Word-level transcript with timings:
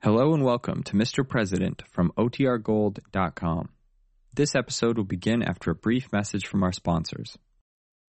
Hello 0.00 0.32
and 0.32 0.44
welcome 0.44 0.84
to 0.84 0.92
Mr. 0.92 1.28
President 1.28 1.82
from 1.90 2.12
OTRGold.com. 2.16 3.68
This 4.32 4.54
episode 4.54 4.96
will 4.96 5.02
begin 5.02 5.42
after 5.42 5.72
a 5.72 5.74
brief 5.74 6.12
message 6.12 6.46
from 6.46 6.62
our 6.62 6.70
sponsors. 6.70 7.36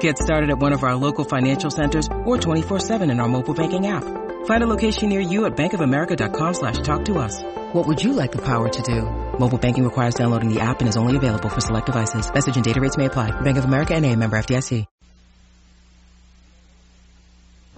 Get 0.00 0.18
started 0.18 0.50
at 0.50 0.58
one 0.58 0.72
of 0.72 0.82
our 0.84 0.94
local 0.94 1.24
financial 1.24 1.70
centers 1.70 2.06
or 2.24 2.36
24-7 2.36 3.10
in 3.10 3.20
our 3.20 3.28
mobile 3.28 3.54
banking 3.54 3.86
app. 3.86 4.04
Find 4.46 4.62
a 4.62 4.66
location 4.66 5.08
near 5.08 5.20
you 5.20 5.46
at 5.46 5.56
bankofamerica.com 5.56 6.54
slash 6.54 6.78
talk 6.78 7.06
to 7.06 7.18
us. 7.18 7.42
What 7.72 7.86
would 7.86 8.02
you 8.02 8.12
like 8.12 8.32
the 8.32 8.42
power 8.42 8.68
to 8.68 8.82
do? 8.82 9.02
Mobile 9.38 9.58
banking 9.58 9.84
requires 9.84 10.14
downloading 10.14 10.52
the 10.52 10.60
app 10.60 10.80
and 10.80 10.88
is 10.88 10.96
only 10.96 11.16
available 11.16 11.48
for 11.48 11.60
select 11.60 11.86
devices. 11.86 12.32
Message 12.32 12.56
and 12.56 12.64
data 12.64 12.80
rates 12.80 12.96
may 12.96 13.06
apply. 13.06 13.30
Bank 13.40 13.58
of 13.58 13.64
America 13.64 13.94
and 13.94 14.04
a 14.04 14.14
member 14.14 14.36
FDIC. 14.36 14.84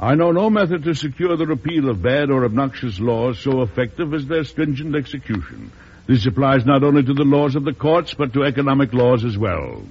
I 0.02 0.14
know 0.14 0.32
no 0.32 0.48
method 0.48 0.84
to 0.84 0.94
secure 0.94 1.36
the 1.36 1.46
repeal 1.46 1.91
of 1.91 2.00
bad 2.00 2.30
or 2.30 2.46
obnoxious 2.46 2.98
laws 2.98 3.38
so 3.38 3.60
effective 3.60 4.14
as 4.14 4.26
their 4.26 4.44
stringent 4.44 4.96
execution. 4.96 5.72
This 6.06 6.24
applies 6.24 6.64
not 6.64 6.82
only 6.82 7.02
to 7.02 7.12
the 7.12 7.24
laws 7.24 7.54
of 7.54 7.64
the 7.64 7.74
courts, 7.74 8.14
but 8.14 8.32
to 8.32 8.44
economic 8.44 8.94
laws 8.94 9.26
as 9.26 9.36
well. 9.36 9.82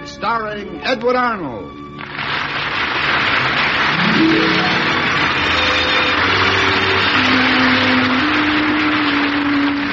President, 0.00 0.08
starring 0.08 0.80
Edward 0.82 1.16
Arnold. 1.16 1.72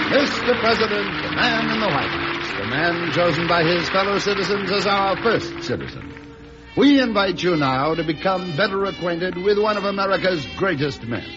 Mr. 0.09 0.59
President, 0.59 1.23
the 1.23 1.35
man 1.35 1.69
in 1.71 1.79
the 1.79 1.87
White 1.87 2.09
House, 2.09 2.59
the 2.59 2.67
man 2.67 3.11
chosen 3.11 3.47
by 3.47 3.63
his 3.63 3.89
fellow 3.89 4.17
citizens 4.19 4.71
as 4.71 4.85
our 4.85 5.21
first 5.21 5.63
citizen. 5.63 6.13
We 6.77 7.01
invite 7.01 7.41
you 7.41 7.55
now 7.55 7.95
to 7.95 8.03
become 8.03 8.55
better 8.55 8.85
acquainted 8.85 9.35
with 9.35 9.57
one 9.57 9.77
of 9.77 9.83
America's 9.83 10.45
greatest 10.57 11.03
men. 11.03 11.27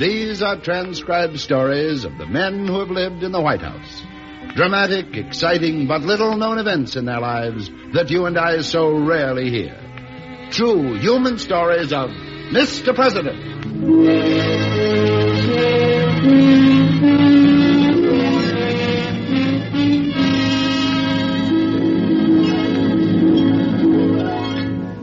These 0.00 0.42
are 0.42 0.60
transcribed 0.60 1.38
stories 1.38 2.04
of 2.04 2.18
the 2.18 2.26
men 2.26 2.66
who 2.66 2.80
have 2.80 2.90
lived 2.90 3.22
in 3.22 3.30
the 3.30 3.40
White 3.40 3.62
House. 3.62 4.02
Dramatic, 4.54 5.16
exciting, 5.16 5.86
but 5.86 6.02
little 6.02 6.36
known 6.36 6.58
events 6.58 6.96
in 6.96 7.06
their 7.06 7.20
lives 7.20 7.70
that 7.92 8.10
you 8.10 8.26
and 8.26 8.38
I 8.38 8.60
so 8.60 8.96
rarely 8.96 9.50
hear. 9.50 9.76
True 10.50 10.94
human 10.94 11.38
stories 11.38 11.92
of 11.92 12.10
Mr. 12.10 12.94
President. 12.94 13.54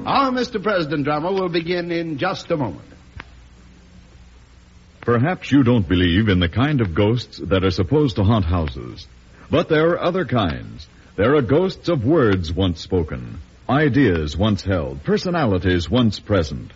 Our 0.07 0.31
Mr. 0.31 0.61
President 0.63 1.03
drama 1.03 1.31
will 1.31 1.49
begin 1.49 1.91
in 1.91 2.17
just 2.17 2.49
a 2.51 2.57
moment. 2.57 2.87
Perhaps 5.01 5.51
you 5.51 5.63
don't 5.63 5.87
believe 5.87 6.29
in 6.29 6.39
the 6.39 6.47
kind 6.47 6.79
of 6.79 6.93
ghosts 6.93 7.37
that 7.39 7.63
are 7.63 7.71
supposed 7.71 8.17
to 8.17 8.23
haunt 8.23 8.45
houses. 8.45 9.07
But 9.51 9.67
there 9.67 9.89
are 9.89 10.01
other 10.01 10.23
kinds. 10.23 10.87
There 11.17 11.35
are 11.35 11.41
ghosts 11.41 11.89
of 11.89 12.05
words 12.05 12.53
once 12.53 12.79
spoken, 12.79 13.39
ideas 13.69 14.37
once 14.37 14.63
held, 14.63 15.03
personalities 15.03 15.89
once 15.89 16.21
present. 16.21 16.71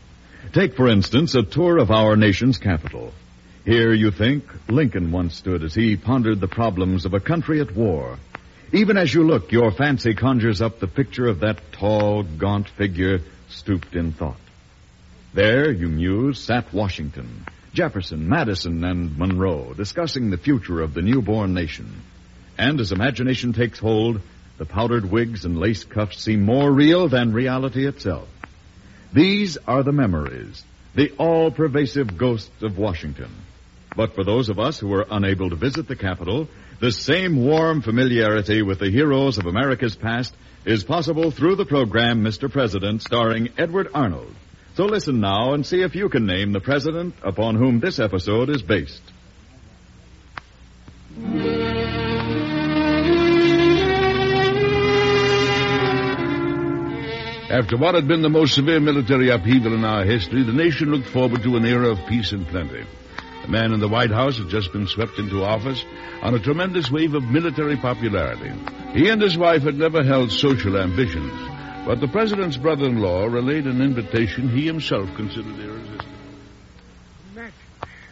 Take, 0.51 0.75
for 0.75 0.89
instance, 0.89 1.35
a 1.35 1.43
tour 1.43 1.77
of 1.77 1.89
our 1.89 2.17
nation's 2.17 2.57
capital. 2.57 3.13
Here, 3.63 3.93
you 3.93 4.11
think, 4.11 4.43
Lincoln 4.67 5.13
once 5.13 5.37
stood 5.37 5.63
as 5.63 5.73
he 5.73 5.95
pondered 5.95 6.41
the 6.41 6.49
problems 6.49 7.05
of 7.05 7.13
a 7.13 7.21
country 7.21 7.61
at 7.61 7.73
war. 7.73 8.19
Even 8.73 8.97
as 8.97 9.13
you 9.13 9.23
look, 9.23 9.53
your 9.53 9.71
fancy 9.71 10.13
conjures 10.13 10.61
up 10.61 10.79
the 10.79 10.87
picture 10.87 11.27
of 11.27 11.39
that 11.39 11.71
tall, 11.71 12.23
gaunt 12.23 12.67
figure 12.67 13.19
stooped 13.47 13.95
in 13.95 14.11
thought. 14.11 14.35
There, 15.33 15.71
you 15.71 15.87
muse, 15.87 16.43
sat 16.43 16.73
Washington, 16.73 17.45
Jefferson, 17.73 18.27
Madison, 18.27 18.83
and 18.83 19.17
Monroe 19.17 19.73
discussing 19.73 20.29
the 20.29 20.37
future 20.37 20.81
of 20.81 20.93
the 20.93 21.01
newborn 21.01 21.53
nation. 21.53 22.01
And 22.57 22.79
as 22.79 22.91
imagination 22.91 23.53
takes 23.53 23.79
hold, 23.79 24.21
the 24.57 24.65
powdered 24.65 25.09
wigs 25.11 25.45
and 25.45 25.57
lace 25.57 25.83
cuffs 25.83 26.21
seem 26.21 26.43
more 26.43 26.71
real 26.71 27.09
than 27.09 27.33
reality 27.33 27.85
itself. 27.85 28.27
These 29.13 29.57
are 29.67 29.83
the 29.83 29.91
memories, 29.91 30.63
the 30.93 31.11
all 31.17 31.51
pervasive 31.51 32.17
ghosts 32.17 32.63
of 32.63 32.77
Washington. 32.77 33.31
But 33.95 34.15
for 34.15 34.23
those 34.23 34.49
of 34.49 34.59
us 34.59 34.79
who 34.79 34.87
were 34.87 35.07
unable 35.09 35.49
to 35.49 35.55
visit 35.55 35.87
the 35.87 35.95
Capitol, 35.95 36.47
the 36.79 36.91
same 36.91 37.45
warm 37.45 37.81
familiarity 37.81 38.61
with 38.61 38.79
the 38.79 38.89
heroes 38.89 39.37
of 39.37 39.45
America's 39.45 39.95
past 39.95 40.33
is 40.65 40.83
possible 40.83 41.31
through 41.31 41.55
the 41.55 41.65
program 41.65 42.23
Mr. 42.23 42.51
President 42.51 43.01
starring 43.01 43.49
Edward 43.57 43.87
Arnold. 43.93 44.33
So 44.75 44.85
listen 44.85 45.21
now 45.21 45.53
and 45.53 45.65
see 45.65 45.81
if 45.81 45.95
you 45.95 46.09
can 46.09 46.25
name 46.25 46.51
the 46.51 46.59
president 46.59 47.15
upon 47.23 47.55
whom 47.55 47.79
this 47.79 47.99
episode 47.99 48.49
is 48.49 48.61
based. 48.61 49.01
After 57.49 57.77
what 57.77 57.93
had 57.93 58.07
been 58.07 58.23
the 58.23 58.29
most 58.29 58.55
severe 58.55 58.79
military 58.79 59.29
upheaval 59.29 59.75
in 59.75 59.85
our 59.85 60.03
history, 60.03 60.41
the 60.41 60.51
nation 60.51 60.89
looked 60.89 61.07
forward 61.07 61.43
to 61.43 61.57
an 61.57 61.65
era 61.65 61.91
of 61.91 62.07
peace 62.07 62.31
and 62.31 62.47
plenty. 62.47 62.83
The 63.43 63.47
man 63.47 63.71
in 63.71 63.79
the 63.79 63.87
White 63.87 64.09
House 64.09 64.39
had 64.39 64.49
just 64.49 64.73
been 64.73 64.87
swept 64.87 65.19
into 65.19 65.43
office 65.43 65.85
on 66.23 66.33
a 66.33 66.39
tremendous 66.39 66.89
wave 66.89 67.13
of 67.13 67.23
military 67.23 67.77
popularity. 67.77 68.51
He 68.93 69.09
and 69.09 69.21
his 69.21 69.37
wife 69.37 69.61
had 69.61 69.75
never 69.75 70.03
held 70.03 70.31
social 70.31 70.75
ambitions, 70.75 71.31
but 71.85 71.99
the 71.99 72.07
president's 72.07 72.57
brother-in-law 72.57 73.25
relayed 73.25 73.67
an 73.67 73.79
invitation 73.79 74.49
he 74.49 74.65
himself 74.65 75.13
considered 75.15 75.59
irresistible. 75.59 76.15
Mac, 77.35 77.53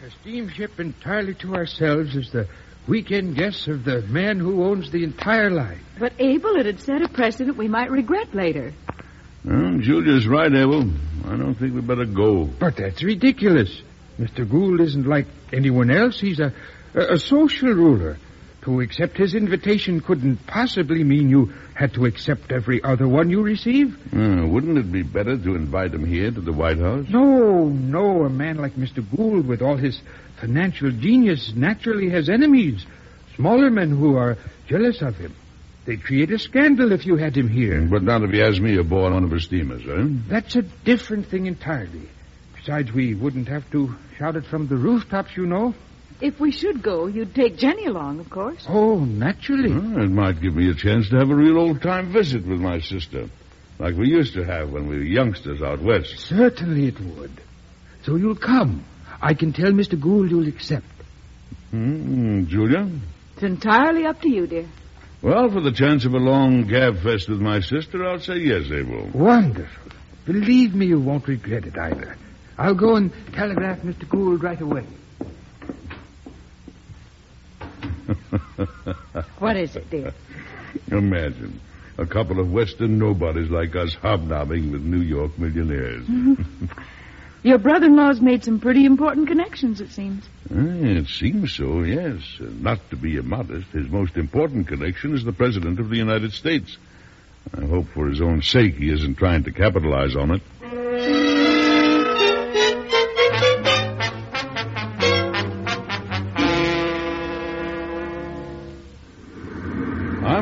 a 0.06 0.10
steamship 0.20 0.78
entirely 0.78 1.34
to 1.34 1.56
ourselves 1.56 2.14
is 2.14 2.30
the 2.30 2.46
weekend 2.86 3.34
guest 3.34 3.66
of 3.66 3.82
the 3.82 4.02
man 4.02 4.38
who 4.38 4.62
owns 4.62 4.92
the 4.92 5.02
entire 5.02 5.50
line. 5.50 5.80
But, 5.98 6.12
Abel, 6.20 6.54
it 6.54 6.66
had 6.66 6.78
set 6.78 7.02
a 7.02 7.08
precedent 7.08 7.56
we 7.56 7.66
might 7.66 7.90
regret 7.90 8.32
later. 8.32 8.72
Julia's 9.84 10.26
right, 10.26 10.52
Abel. 10.52 10.90
I 11.26 11.36
don't 11.36 11.54
think 11.54 11.74
we'd 11.74 11.86
better 11.86 12.06
go. 12.06 12.46
But 12.46 12.76
that's 12.76 13.02
ridiculous. 13.02 13.82
Mr. 14.18 14.48
Gould 14.48 14.80
isn't 14.80 15.06
like 15.06 15.26
anyone 15.52 15.90
else. 15.90 16.18
He's 16.18 16.40
a, 16.40 16.54
a, 16.94 17.14
a 17.14 17.18
social 17.18 17.68
ruler. 17.68 18.16
To 18.62 18.80
accept 18.80 19.18
his 19.18 19.34
invitation 19.34 20.00
couldn't 20.00 20.46
possibly 20.46 21.04
mean 21.04 21.28
you 21.28 21.52
had 21.74 21.92
to 21.94 22.06
accept 22.06 22.50
every 22.50 22.82
other 22.82 23.06
one 23.06 23.28
you 23.28 23.42
receive. 23.42 23.94
Uh, 24.10 24.46
wouldn't 24.46 24.78
it 24.78 24.90
be 24.90 25.02
better 25.02 25.36
to 25.36 25.54
invite 25.54 25.92
him 25.92 26.06
here 26.06 26.30
to 26.30 26.40
the 26.40 26.52
White 26.52 26.78
House? 26.78 27.04
No, 27.10 27.68
no. 27.68 28.24
A 28.24 28.30
man 28.30 28.56
like 28.56 28.72
Mr. 28.76 29.04
Gould, 29.14 29.46
with 29.46 29.60
all 29.60 29.76
his 29.76 30.00
financial 30.40 30.90
genius, 30.92 31.52
naturally 31.54 32.08
has 32.08 32.30
enemies. 32.30 32.86
Smaller 33.36 33.70
men 33.70 33.90
who 33.90 34.16
are 34.16 34.38
jealous 34.66 35.02
of 35.02 35.16
him. 35.16 35.34
They'd 35.84 36.02
create 36.02 36.30
a 36.30 36.38
scandal 36.38 36.92
if 36.92 37.04
you 37.04 37.16
had 37.16 37.36
him 37.36 37.48
here. 37.48 37.82
But 37.82 38.02
not 38.02 38.22
if 38.22 38.30
he 38.30 38.38
has 38.38 38.58
me 38.58 38.78
aboard 38.78 39.12
one 39.12 39.24
of 39.24 39.30
his 39.30 39.44
steamers, 39.44 39.82
eh? 39.86 40.06
That's 40.28 40.56
a 40.56 40.62
different 40.62 41.26
thing 41.26 41.46
entirely. 41.46 42.08
Besides, 42.56 42.90
we 42.92 43.14
wouldn't 43.14 43.48
have 43.48 43.70
to 43.72 43.94
shout 44.18 44.36
it 44.36 44.46
from 44.46 44.66
the 44.66 44.76
rooftops, 44.76 45.36
you 45.36 45.44
know. 45.44 45.74
If 46.20 46.40
we 46.40 46.52
should 46.52 46.82
go, 46.82 47.06
you'd 47.06 47.34
take 47.34 47.58
Jenny 47.58 47.84
along, 47.84 48.20
of 48.20 48.30
course. 48.30 48.64
Oh, 48.66 49.04
naturally. 49.04 49.72
Well, 49.72 50.04
it 50.04 50.10
might 50.10 50.40
give 50.40 50.54
me 50.54 50.70
a 50.70 50.74
chance 50.74 51.10
to 51.10 51.16
have 51.16 51.28
a 51.28 51.34
real 51.34 51.58
old-time 51.58 52.12
visit 52.12 52.46
with 52.46 52.60
my 52.60 52.80
sister, 52.80 53.28
like 53.78 53.94
we 53.96 54.08
used 54.08 54.34
to 54.34 54.44
have 54.44 54.70
when 54.70 54.86
we 54.86 54.96
were 54.96 55.02
youngsters 55.02 55.60
out 55.60 55.82
west. 55.82 56.18
Certainly 56.20 56.86
it 56.88 57.00
would. 57.00 57.42
So 58.04 58.16
you'll 58.16 58.36
come. 58.36 58.84
I 59.20 59.34
can 59.34 59.52
tell 59.52 59.72
Mr. 59.72 60.00
Gould 60.00 60.30
you'll 60.30 60.48
accept. 60.48 60.86
Hmm, 61.70 62.44
Julia? 62.46 62.88
It's 63.34 63.42
entirely 63.42 64.06
up 64.06 64.22
to 64.22 64.30
you, 64.30 64.46
dear. 64.46 64.66
Well, 65.24 65.50
for 65.50 65.62
the 65.62 65.72
chance 65.72 66.04
of 66.04 66.12
a 66.12 66.18
long 66.18 66.66
gab 66.66 67.02
fest 67.02 67.30
with 67.30 67.40
my 67.40 67.60
sister, 67.60 68.04
I'll 68.04 68.20
say 68.20 68.36
yes, 68.36 68.70
Abel. 68.70 69.08
Wonderful. 69.14 69.92
Believe 70.26 70.74
me, 70.74 70.84
you 70.84 71.00
won't 71.00 71.26
regret 71.26 71.64
it 71.64 71.78
either. 71.78 72.18
I'll 72.58 72.74
go 72.74 72.96
and 72.96 73.10
telegraph 73.32 73.78
Mr. 73.78 74.06
Gould 74.06 74.42
right 74.42 74.60
away. 74.60 74.84
What 79.38 79.56
is 79.56 79.76
it, 79.76 79.88
dear? 79.88 80.12
Imagine. 80.90 81.58
A 81.96 82.04
couple 82.04 82.38
of 82.38 82.52
Western 82.52 82.98
nobodies 82.98 83.50
like 83.50 83.74
us 83.76 83.94
hobnobbing 83.94 84.72
with 84.72 84.82
New 84.82 85.00
York 85.00 85.38
millionaires. 85.38 86.06
Your 87.44 87.58
brother-in-law's 87.58 88.22
made 88.22 88.42
some 88.42 88.58
pretty 88.58 88.86
important 88.86 89.28
connections, 89.28 89.82
it 89.82 89.90
seems. 89.92 90.24
It 90.50 91.06
seems 91.08 91.54
so, 91.54 91.82
yes. 91.82 92.22
Uh, 92.40 92.46
Not 92.58 92.80
to 92.88 92.96
be 92.96 93.16
immodest, 93.16 93.68
his 93.68 93.86
most 93.90 94.16
important 94.16 94.66
connection 94.66 95.14
is 95.14 95.24
the 95.24 95.32
President 95.32 95.78
of 95.78 95.90
the 95.90 95.98
United 95.98 96.32
States. 96.32 96.78
I 97.54 97.66
hope 97.66 97.88
for 97.88 98.08
his 98.08 98.22
own 98.22 98.40
sake 98.40 98.76
he 98.76 98.90
isn't 98.90 99.16
trying 99.16 99.44
to 99.44 99.52
capitalize 99.52 100.16
on 100.16 100.30
it. 100.30 100.40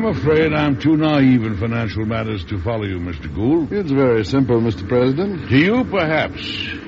I'm 0.03 0.17
afraid 0.17 0.51
I'm 0.51 0.77
too 0.81 0.97
naive 0.97 1.45
in 1.45 1.55
financial 1.55 2.05
matters 2.05 2.43
to 2.45 2.59
follow 2.61 2.83
you, 2.83 2.99
Mr. 2.99 3.33
Gould. 3.33 3.71
It's 3.71 3.89
very 3.89 4.25
simple, 4.25 4.59
Mr. 4.59 4.85
President. 4.85 5.47
To 5.47 5.57
you, 5.57 5.85
perhaps. 5.85 6.41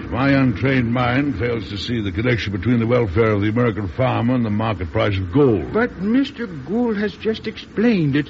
My 0.10 0.32
untrained 0.32 0.92
mind 0.92 1.40
fails 1.40 1.70
to 1.70 1.78
see 1.78 2.02
the 2.02 2.12
connection 2.12 2.52
between 2.52 2.80
the 2.80 2.86
welfare 2.86 3.32
of 3.32 3.40
the 3.40 3.48
American 3.48 3.88
farmer 3.88 4.36
and 4.36 4.44
the 4.46 4.50
market 4.50 4.92
price 4.92 5.18
of 5.18 5.32
gold. 5.32 5.72
But 5.72 5.92
Mr. 5.92 6.46
Gould 6.68 6.98
has 6.98 7.14
just 7.16 7.48
explained 7.48 8.18
it. 8.18 8.30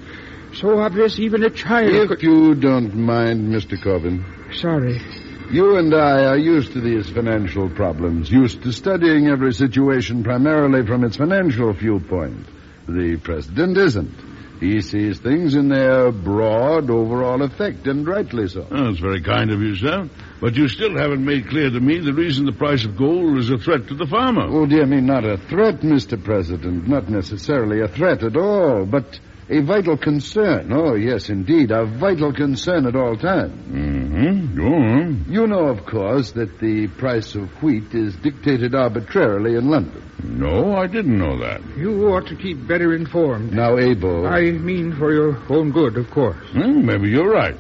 So 0.54 0.78
obvious 0.78 1.18
even 1.18 1.42
a 1.44 1.50
child 1.50 2.12
If 2.12 2.22
you 2.22 2.54
don't 2.54 2.94
mind, 2.94 3.52
Mr. 3.52 3.82
Corbin. 3.82 4.24
Sorry. 4.54 5.02
you 5.50 5.78
and 5.78 5.96
I 5.96 6.26
are 6.26 6.38
used 6.38 6.74
to 6.74 6.80
these 6.80 7.10
financial 7.10 7.72
problems, 7.72 8.30
used 8.30 8.62
to 8.62 8.72
studying 8.72 9.30
every 9.30 9.52
situation 9.56 10.24
primarily 10.24 10.86
from 10.86 11.04
its 11.04 11.18
financial 11.18 11.74
viewpoint. 11.74 12.46
The 12.88 13.18
President 13.18 13.80
isn't. 13.80 14.35
He 14.60 14.82
sees 14.82 15.20
things 15.20 15.56
in 15.56 15.68
their 15.68 16.12
broad 16.12 16.90
overall 16.90 17.42
effect, 17.42 17.88
and 17.88 18.08
rightly 18.08 18.48
so. 18.48 18.66
Oh, 18.72 18.86
that's 18.86 19.00
very 19.00 19.22
kind 19.22 19.52
of 19.52 19.62
you, 19.62 19.76
sir. 19.76 20.10
But 20.40 20.56
you 20.56 20.68
still 20.68 20.98
haven't 20.98 21.26
made 21.26 21.50
clear 21.50 21.70
to 21.70 21.80
me 21.80 22.00
the 22.00 22.14
reason 22.14 22.46
the 22.46 22.52
price 22.52 22.86
of 22.86 22.98
gold 22.98 23.38
is 23.38 23.50
a 23.50 23.58
threat 23.58 23.88
to 23.88 23.96
the 23.96 24.06
farmer. 24.06 24.46
Oh, 24.48 24.66
dear 24.66 24.86
me, 24.86 25.02
not 25.02 25.26
a 25.26 25.38
threat, 25.38 25.82
Mr. 25.82 26.22
President. 26.22 26.88
Not 26.88 27.10
necessarily 27.10 27.82
a 27.82 27.88
threat 27.88 28.24
at 28.24 28.38
all, 28.38 28.86
but 28.86 29.20
a 29.50 29.62
vital 29.62 29.98
concern. 29.98 30.72
Oh, 30.74 30.96
yes, 30.96 31.30
indeed, 31.30 31.72
a 31.72 31.86
vital 31.86 32.34
concern 32.34 32.86
at 32.88 32.96
all 32.96 33.16
times. 33.16 33.54
Mm-hmm. 33.68 34.58
Go 34.58 34.74
on. 34.74 35.26
You 35.30 35.48
know, 35.48 35.68
of 35.68 35.86
course, 35.86 36.32
that 36.32 36.60
the 36.60 36.88
price 36.88 37.36
of 37.36 37.50
wheat 37.62 37.94
is 37.94 38.16
dictated 38.16 38.74
arbitrarily 38.74 39.56
in 39.56 39.70
London. 39.70 40.02
No, 40.24 40.76
I 40.76 40.88
didn't 40.88 41.18
know 41.18 41.40
that. 41.40 41.62
You 41.78 42.08
ought 42.08 42.28
to 42.28 42.36
keep 42.36 42.68
better 42.68 42.96
informed. 42.96 43.54
Now, 43.54 43.78
Abel. 43.78 44.26
I 44.26 44.52
mean 44.52 44.96
for 44.96 45.14
your 45.14 45.38
own 45.50 45.72
good, 45.72 45.98
of 45.98 46.10
course. 46.10 46.38
Well, 46.56 46.70
maybe 46.70 47.10
you're 47.10 47.30
right. 47.30 47.58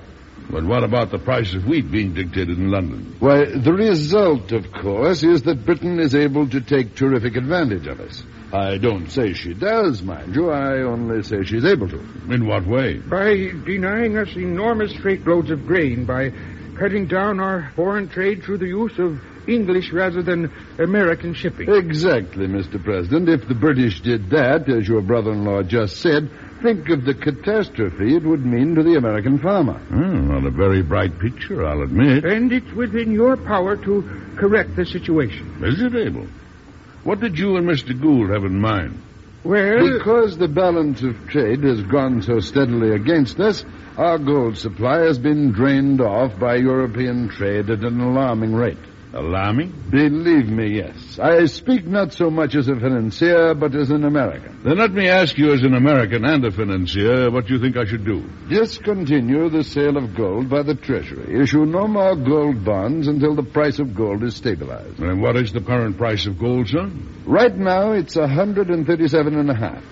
But 0.49 0.63
what 0.63 0.83
about 0.83 1.11
the 1.11 1.17
price 1.17 1.53
of 1.53 1.65
wheat 1.65 1.91
being 1.91 2.13
dictated 2.13 2.57
in 2.57 2.69
London? 2.69 3.15
Why, 3.19 3.45
the 3.45 3.73
result, 3.73 4.51
of 4.51 4.71
course, 4.71 5.23
is 5.23 5.43
that 5.43 5.65
Britain 5.65 5.99
is 5.99 6.13
able 6.15 6.47
to 6.49 6.61
take 6.61 6.95
terrific 6.95 7.35
advantage 7.35 7.87
of 7.87 7.99
us. 7.99 8.23
I 8.55 8.77
don't 8.77 9.09
say 9.09 9.33
she 9.33 9.53
does, 9.53 10.01
mind 10.01 10.33
you. 10.33 10.49
I 10.49 10.81
only 10.83 11.23
say 11.23 11.43
she's 11.43 11.65
able 11.65 11.89
to. 11.89 11.99
In 12.29 12.47
what 12.47 12.65
way? 12.65 12.99
By 12.99 13.51
denying 13.65 14.17
us 14.17 14.33
enormous 14.35 14.95
freight 14.95 15.27
loads 15.27 15.51
of 15.51 15.67
grain, 15.67 16.05
by 16.05 16.31
cutting 16.79 17.07
down 17.07 17.39
our 17.39 17.71
foreign 17.75 18.07
trade 18.07 18.43
through 18.43 18.59
the 18.59 18.67
use 18.67 18.97
of 18.97 19.19
English 19.47 19.91
rather 19.91 20.21
than 20.21 20.51
American 20.79 21.33
shipping. 21.33 21.69
Exactly, 21.69 22.47
Mr. 22.47 22.81
President. 22.81 23.27
If 23.27 23.47
the 23.47 23.55
British 23.55 24.01
did 24.01 24.29
that, 24.29 24.69
as 24.69 24.87
your 24.87 25.01
brother-in-law 25.01 25.63
just 25.63 25.97
said, 25.97 26.29
think 26.61 26.89
of 26.89 27.03
the 27.03 27.13
catastrophe 27.13 28.15
it 28.15 28.23
would 28.23 28.45
mean 28.45 28.75
to 28.75 28.83
the 28.83 28.95
American 28.95 29.37
farmer. 29.37 29.79
Oh, 29.91 29.95
not 29.95 30.45
a 30.45 30.51
very 30.51 30.81
bright 30.81 31.19
picture, 31.19 31.65
I'll 31.65 31.81
admit. 31.81 32.23
And 32.23 32.51
it's 32.53 32.71
within 32.71 33.11
your 33.11 33.35
power 33.35 33.75
to 33.75 34.35
correct 34.37 34.75
the 34.75 34.85
situation. 34.85 35.61
Is 35.63 35.81
it, 35.81 35.93
Abel? 35.93 36.27
What 37.05 37.19
did 37.19 37.37
you 37.37 37.55
and 37.57 37.67
Mr. 37.67 37.93
Gould 38.01 38.31
have 38.31 38.45
in 38.45 38.59
mind? 38.59 38.99
Well, 39.43 39.97
Because 39.99 40.39
the 40.39 40.47
balance 40.47 41.03
of 41.03 41.27
trade 41.27 41.63
has 41.63 41.83
gone 41.83 42.23
so 42.23 42.39
steadily 42.39 42.95
against 42.95 43.39
us, 43.39 43.63
our 43.95 44.17
gold 44.17 44.57
supply 44.57 45.01
has 45.01 45.19
been 45.19 45.51
drained 45.51 46.01
off 46.01 46.39
by 46.39 46.55
European 46.55 47.29
trade 47.29 47.69
at 47.69 47.83
an 47.83 48.01
alarming 48.01 48.55
rate. 48.55 48.79
Alarming? 49.15 49.71
Believe 49.89 50.49
me, 50.49 50.75
yes. 50.75 51.17
I 51.17 51.45
speak 51.45 51.87
not 51.87 52.11
so 52.11 52.29
much 52.29 52.53
as 52.53 52.67
a 52.67 52.75
financier, 52.75 53.55
but 53.55 53.73
as 53.73 53.89
an 53.89 54.03
American. 54.03 54.61
Then 54.61 54.77
let 54.77 54.91
me 54.91 55.07
ask 55.07 55.37
you, 55.37 55.53
as 55.53 55.63
an 55.63 55.73
American 55.73 56.25
and 56.25 56.43
a 56.43 56.51
financier, 56.51 57.31
what 57.31 57.49
you 57.49 57.57
think 57.57 57.77
I 57.77 57.85
should 57.85 58.03
do. 58.03 58.27
Discontinue 58.49 59.49
the 59.49 59.63
sale 59.63 59.95
of 59.95 60.15
gold 60.15 60.49
by 60.49 60.63
the 60.63 60.75
Treasury. 60.75 61.41
Issue 61.41 61.65
no 61.65 61.87
more 61.87 62.17
gold 62.17 62.65
bonds 62.65 63.07
until 63.07 63.35
the 63.35 63.43
price 63.43 63.79
of 63.79 63.95
gold 63.95 64.21
is 64.21 64.35
stabilized. 64.35 64.99
And 64.99 65.21
what 65.21 65.37
is 65.37 65.53
the 65.53 65.61
current 65.61 65.97
price 65.97 66.25
of 66.25 66.37
gold, 66.37 66.67
sir? 66.67 66.91
Right 67.25 67.55
now, 67.55 67.93
it's 67.93 68.17
a 68.17 68.27
hundred 68.27 68.69
and 68.69 68.85
thirty-seven 68.85 69.33
and 69.39 69.49
a 69.49 69.55
half. 69.55 69.83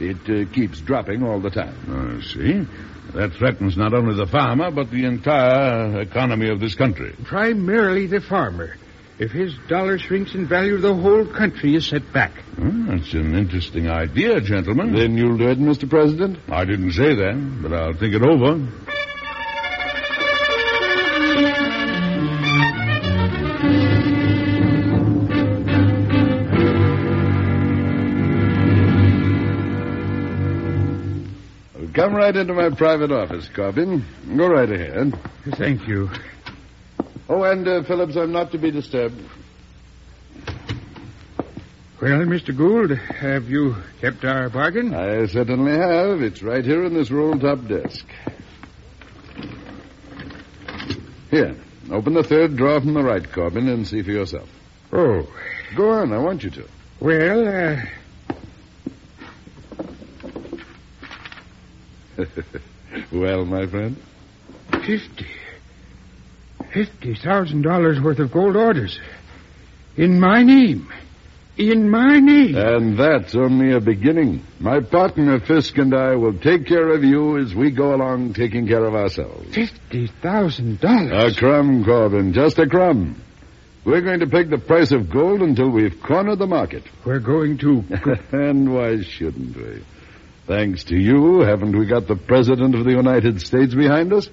It 0.00 0.16
uh, 0.28 0.50
keeps 0.52 0.80
dropping 0.80 1.22
all 1.22 1.40
the 1.40 1.50
time. 1.50 1.76
I 1.88 2.22
see. 2.22 2.66
That 3.14 3.32
threatens 3.34 3.76
not 3.76 3.92
only 3.92 4.14
the 4.16 4.26
farmer, 4.26 4.70
but 4.70 4.90
the 4.90 5.04
entire 5.04 6.00
economy 6.00 6.48
of 6.48 6.60
this 6.60 6.74
country. 6.74 7.14
primarily 7.24 8.06
the 8.06 8.20
farmer. 8.20 8.76
If 9.18 9.32
his 9.32 9.54
dollar 9.68 9.98
shrinks 9.98 10.34
in 10.34 10.46
value, 10.48 10.78
the 10.78 10.94
whole 10.94 11.26
country 11.26 11.74
is 11.74 11.86
set 11.86 12.10
back. 12.10 12.32
Hmm, 12.56 12.86
that's 12.86 13.12
an 13.12 13.34
interesting 13.34 13.90
idea, 13.90 14.40
gentlemen. 14.40 14.94
Then 14.94 15.18
you'll 15.18 15.36
do 15.36 15.48
it, 15.50 15.58
Mr. 15.58 15.88
President? 15.88 16.38
I 16.48 16.64
didn't 16.64 16.92
say 16.92 17.14
that, 17.14 17.58
but 17.62 17.74
I'll 17.74 17.92
think 17.92 18.14
it 18.14 18.22
over. 18.22 18.66
Right 32.20 32.36
into 32.36 32.52
my 32.52 32.68
private 32.68 33.10
office, 33.10 33.48
Corbin. 33.48 34.04
Go 34.36 34.46
right 34.48 34.70
ahead. 34.70 35.18
Thank 35.56 35.88
you. 35.88 36.10
Oh, 37.30 37.42
and, 37.44 37.66
uh, 37.66 37.82
Phillips, 37.84 38.14
I'm 38.16 38.30
not 38.32 38.52
to 38.52 38.58
be 38.58 38.70
disturbed. 38.70 39.18
Well, 42.02 42.20
Mr. 42.26 42.54
Gould, 42.56 42.90
have 42.96 43.48
you 43.48 43.74
kept 44.02 44.24
our 44.26 44.50
bargain? 44.50 44.92
I 44.94 45.26
certainly 45.26 45.72
have. 45.72 46.20
It's 46.22 46.42
right 46.42 46.64
here 46.64 46.84
in 46.84 46.92
this 46.92 47.10
roll-top 47.10 47.66
desk. 47.68 48.04
Here, 51.30 51.56
open 51.90 52.12
the 52.14 52.22
third 52.24 52.56
drawer 52.56 52.80
from 52.80 52.92
the 52.94 53.02
right, 53.02 53.30
Corbin, 53.32 53.68
and 53.68 53.86
see 53.86 54.02
for 54.02 54.10
yourself. 54.10 54.48
Oh, 54.92 55.26
Go 55.76 55.88
on, 55.90 56.12
I 56.12 56.18
want 56.18 56.42
you 56.42 56.50
to. 56.50 56.68
well, 57.00 57.46
uh, 57.48 57.76
well, 63.12 63.44
my 63.44 63.66
friend? 63.66 63.96
fifty. 64.86 65.26
Fifty 66.72 67.14
thousand 67.14 67.62
dollars 67.62 68.00
worth 68.00 68.18
of 68.18 68.32
gold 68.32 68.56
orders. 68.56 68.98
In 69.96 70.20
my 70.20 70.42
name. 70.42 70.90
In 71.56 71.90
my 71.90 72.20
name. 72.20 72.56
And 72.56 72.98
that's 72.98 73.34
only 73.34 73.72
a 73.72 73.80
beginning. 73.80 74.42
My 74.60 74.80
partner 74.80 75.40
Fisk 75.40 75.76
and 75.78 75.94
I 75.94 76.14
will 76.14 76.38
take 76.38 76.66
care 76.66 76.88
of 76.88 77.04
you 77.04 77.38
as 77.38 77.54
we 77.54 77.70
go 77.70 77.94
along 77.94 78.34
taking 78.34 78.66
care 78.66 78.84
of 78.84 78.94
ourselves. 78.94 79.54
Fifty 79.54 80.06
thousand 80.06 80.80
dollars. 80.80 81.36
A 81.36 81.38
crumb, 81.38 81.84
Corbin, 81.84 82.32
just 82.32 82.58
a 82.58 82.66
crumb. 82.66 83.20
We're 83.84 84.02
going 84.02 84.20
to 84.20 84.26
peg 84.26 84.50
the 84.50 84.58
price 84.58 84.92
of 84.92 85.10
gold 85.10 85.40
until 85.40 85.70
we've 85.70 86.00
cornered 86.02 86.38
the 86.38 86.46
market. 86.46 86.84
We're 87.04 87.18
going 87.18 87.58
to. 87.58 87.82
and 88.32 88.74
why 88.74 89.02
shouldn't 89.02 89.56
we? 89.56 89.82
Thanks 90.50 90.82
to 90.86 90.96
you, 90.96 91.42
haven't 91.42 91.78
we 91.78 91.86
got 91.86 92.08
the 92.08 92.16
President 92.16 92.74
of 92.74 92.82
the 92.82 92.90
United 92.90 93.40
States 93.40 93.72
behind 93.72 94.12
us? 94.12 94.28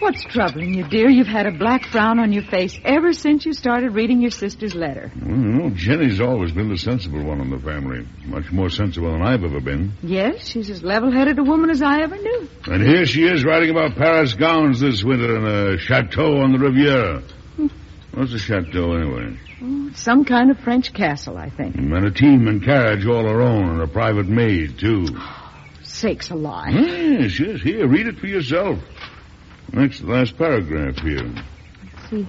What's 0.00 0.22
troubling 0.24 0.74
you, 0.74 0.86
dear? 0.86 1.08
You've 1.08 1.26
had 1.26 1.46
a 1.46 1.50
black 1.50 1.84
frown 1.86 2.20
on 2.20 2.32
your 2.32 2.44
face 2.44 2.78
ever 2.84 3.12
since 3.12 3.44
you 3.44 3.52
started 3.52 3.94
reading 3.94 4.20
your 4.20 4.30
sister's 4.30 4.74
letter. 4.74 5.10
Well, 5.20 5.70
Jenny's 5.70 6.20
always 6.20 6.52
been 6.52 6.68
the 6.68 6.76
sensible 6.76 7.24
one 7.24 7.40
in 7.40 7.50
the 7.50 7.58
family. 7.58 8.06
Much 8.24 8.52
more 8.52 8.70
sensible 8.70 9.10
than 9.10 9.22
I've 9.22 9.42
ever 9.42 9.60
been. 9.60 9.92
Yes, 10.02 10.46
she's 10.46 10.70
as 10.70 10.84
level-headed 10.84 11.38
a 11.40 11.42
woman 11.42 11.70
as 11.70 11.82
I 11.82 12.02
ever 12.02 12.16
knew. 12.16 12.48
And 12.66 12.80
here 12.82 13.06
she 13.06 13.24
is 13.24 13.44
writing 13.44 13.70
about 13.70 13.96
Paris 13.96 14.34
gowns 14.34 14.78
this 14.78 15.02
winter 15.02 15.36
in 15.36 15.44
a 15.44 15.78
chateau 15.78 16.42
on 16.42 16.52
the 16.52 16.58
Riviera. 16.58 17.22
What's 18.12 18.32
a 18.32 18.38
chateau, 18.38 18.94
anyway? 18.94 19.36
Oh, 19.62 19.90
some 19.94 20.24
kind 20.24 20.50
of 20.52 20.60
French 20.60 20.92
castle, 20.92 21.36
I 21.36 21.50
think. 21.50 21.74
And 21.74 21.92
a 22.06 22.10
team 22.12 22.46
and 22.46 22.62
carriage 22.62 23.04
all 23.04 23.24
her 23.28 23.40
own, 23.42 23.68
and 23.70 23.82
a 23.82 23.88
private 23.88 24.28
maid, 24.28 24.78
too. 24.78 25.06
Sakes 25.82 26.30
alive. 26.30 26.72
Yes, 26.72 27.40
yes. 27.40 27.60
Here, 27.62 27.86
read 27.88 28.06
it 28.06 28.18
for 28.18 28.26
yourself. 28.28 28.78
Next 29.72 29.98
to 29.98 30.06
the 30.06 30.12
last 30.12 30.36
paragraph 30.38 30.98
here. 30.98 31.34
See, 32.10 32.26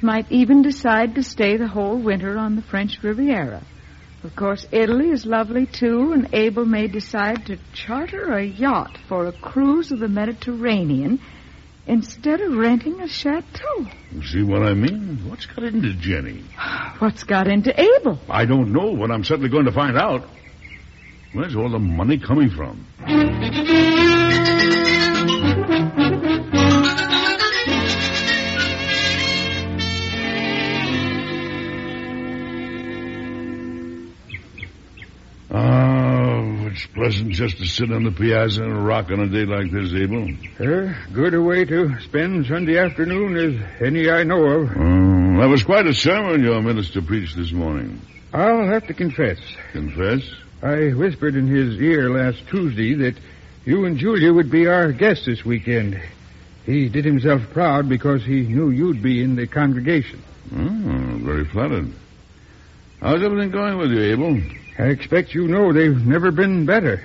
might 0.00 0.30
even 0.30 0.62
decide 0.62 1.14
to 1.16 1.22
stay 1.22 1.56
the 1.56 1.68
whole 1.68 1.98
winter 1.98 2.38
on 2.38 2.56
the 2.56 2.62
French 2.62 3.02
Riviera. 3.02 3.62
Of 4.22 4.36
course, 4.36 4.66
Italy 4.70 5.08
is 5.10 5.24
lovely 5.24 5.66
too, 5.66 6.12
and 6.12 6.28
Abel 6.34 6.66
may 6.66 6.86
decide 6.88 7.46
to 7.46 7.58
charter 7.72 8.34
a 8.34 8.44
yacht 8.44 8.98
for 9.08 9.26
a 9.26 9.32
cruise 9.32 9.92
of 9.92 9.98
the 9.98 10.08
Mediterranean 10.08 11.20
instead 11.86 12.40
of 12.40 12.54
renting 12.54 13.00
a 13.00 13.08
chateau. 13.08 13.86
You 14.12 14.22
see 14.22 14.42
what 14.42 14.62
I 14.62 14.74
mean? 14.74 15.28
What's 15.28 15.46
got 15.46 15.64
into 15.64 15.94
Jenny? 15.94 16.44
What's 16.98 17.24
got 17.24 17.48
into 17.48 17.72
Abel? 17.78 18.18
I 18.28 18.44
don't 18.44 18.72
know, 18.72 18.94
but 18.94 19.10
I'm 19.10 19.24
certainly 19.24 19.48
going 19.48 19.64
to 19.64 19.72
find 19.72 19.96
out. 19.96 20.28
Where's 21.32 21.56
all 21.56 21.70
the 21.70 21.78
money 21.78 22.18
coming 22.18 22.50
from? 22.50 22.86
Just 37.40 37.56
to 37.56 37.64
sit 37.64 37.90
on 37.90 38.04
the 38.04 38.10
piazza 38.10 38.62
and 38.62 38.86
rock 38.86 39.10
on 39.10 39.18
a 39.18 39.26
day 39.26 39.46
like 39.46 39.70
this, 39.70 39.94
Abel. 39.94 40.28
Uh, 40.60 40.92
good 41.14 41.32
a 41.32 41.40
way 41.40 41.64
to 41.64 41.98
spend 42.00 42.44
Sunday 42.44 42.76
afternoon 42.76 43.34
as 43.34 43.80
any 43.80 44.10
I 44.10 44.24
know 44.24 44.44
of. 44.44 44.68
Oh, 44.76 45.40
that 45.40 45.48
was 45.48 45.62
quite 45.62 45.86
a 45.86 45.94
sermon 45.94 46.42
your 46.42 46.60
minister 46.60 47.00
preached 47.00 47.38
this 47.38 47.50
morning. 47.50 47.98
I'll 48.34 48.66
have 48.66 48.86
to 48.88 48.92
confess. 48.92 49.38
Confess? 49.72 50.20
I 50.62 50.90
whispered 50.90 51.34
in 51.34 51.46
his 51.46 51.80
ear 51.80 52.10
last 52.10 52.46
Tuesday 52.48 52.92
that 52.96 53.14
you 53.64 53.86
and 53.86 53.96
Julia 53.96 54.34
would 54.34 54.50
be 54.50 54.66
our 54.66 54.92
guests 54.92 55.24
this 55.24 55.42
weekend. 55.42 55.98
He 56.66 56.90
did 56.90 57.06
himself 57.06 57.40
proud 57.54 57.88
because 57.88 58.22
he 58.22 58.42
knew 58.42 58.68
you'd 58.68 59.02
be 59.02 59.22
in 59.22 59.36
the 59.36 59.46
congregation. 59.46 60.22
Oh, 60.54 61.18
very 61.24 61.46
flattered. 61.46 61.90
How's 63.00 63.22
everything 63.22 63.50
going 63.50 63.78
with 63.78 63.92
you, 63.92 64.02
Abel? 64.02 64.42
I 64.78 64.88
expect 64.88 65.32
you 65.34 65.48
know 65.48 65.72
they've 65.72 66.04
never 66.06 66.30
been 66.30 66.66
better. 66.66 67.02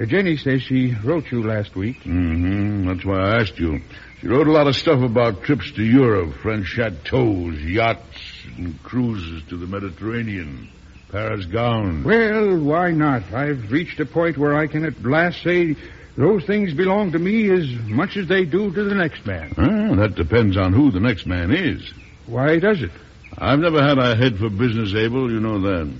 Jenny 0.00 0.36
says 0.36 0.62
she 0.62 0.94
wrote 1.04 1.30
you 1.30 1.42
last 1.42 1.76
week. 1.76 1.98
Mm-hmm. 2.00 2.88
That's 2.88 3.04
why 3.04 3.18
I 3.20 3.40
asked 3.40 3.58
you. 3.58 3.80
She 4.20 4.26
wrote 4.26 4.48
a 4.48 4.52
lot 4.52 4.66
of 4.66 4.74
stuff 4.74 5.02
about 5.02 5.42
trips 5.42 5.70
to 5.72 5.82
Europe, 5.84 6.34
French 6.42 6.66
chateaus, 6.66 7.60
yachts, 7.60 8.18
and 8.56 8.82
cruises 8.82 9.42
to 9.50 9.56
the 9.56 9.66
Mediterranean, 9.66 10.68
Paris 11.10 11.46
gowns. 11.46 12.04
Well, 12.04 12.58
why 12.58 12.90
not? 12.90 13.32
I've 13.32 13.70
reached 13.70 14.00
a 14.00 14.06
point 14.06 14.36
where 14.36 14.56
I 14.56 14.66
can 14.66 14.84
at 14.84 15.00
last 15.04 15.42
say 15.42 15.76
those 16.16 16.44
things 16.44 16.74
belong 16.74 17.12
to 17.12 17.18
me 17.18 17.50
as 17.50 17.70
much 17.88 18.16
as 18.16 18.28
they 18.28 18.44
do 18.44 18.72
to 18.72 18.84
the 18.84 18.94
next 18.94 19.24
man. 19.26 19.54
Ah, 19.56 19.94
that 19.96 20.14
depends 20.16 20.56
on 20.56 20.72
who 20.72 20.90
the 20.90 21.00
next 21.00 21.26
man 21.26 21.52
is. 21.52 21.92
Why 22.26 22.58
does 22.58 22.82
it? 22.82 22.90
I've 23.36 23.58
never 23.58 23.82
had 23.82 23.98
a 23.98 24.16
head 24.16 24.38
for 24.38 24.48
business, 24.48 24.94
Abel. 24.94 25.30
You 25.30 25.40
know 25.40 25.60
that. 25.60 25.92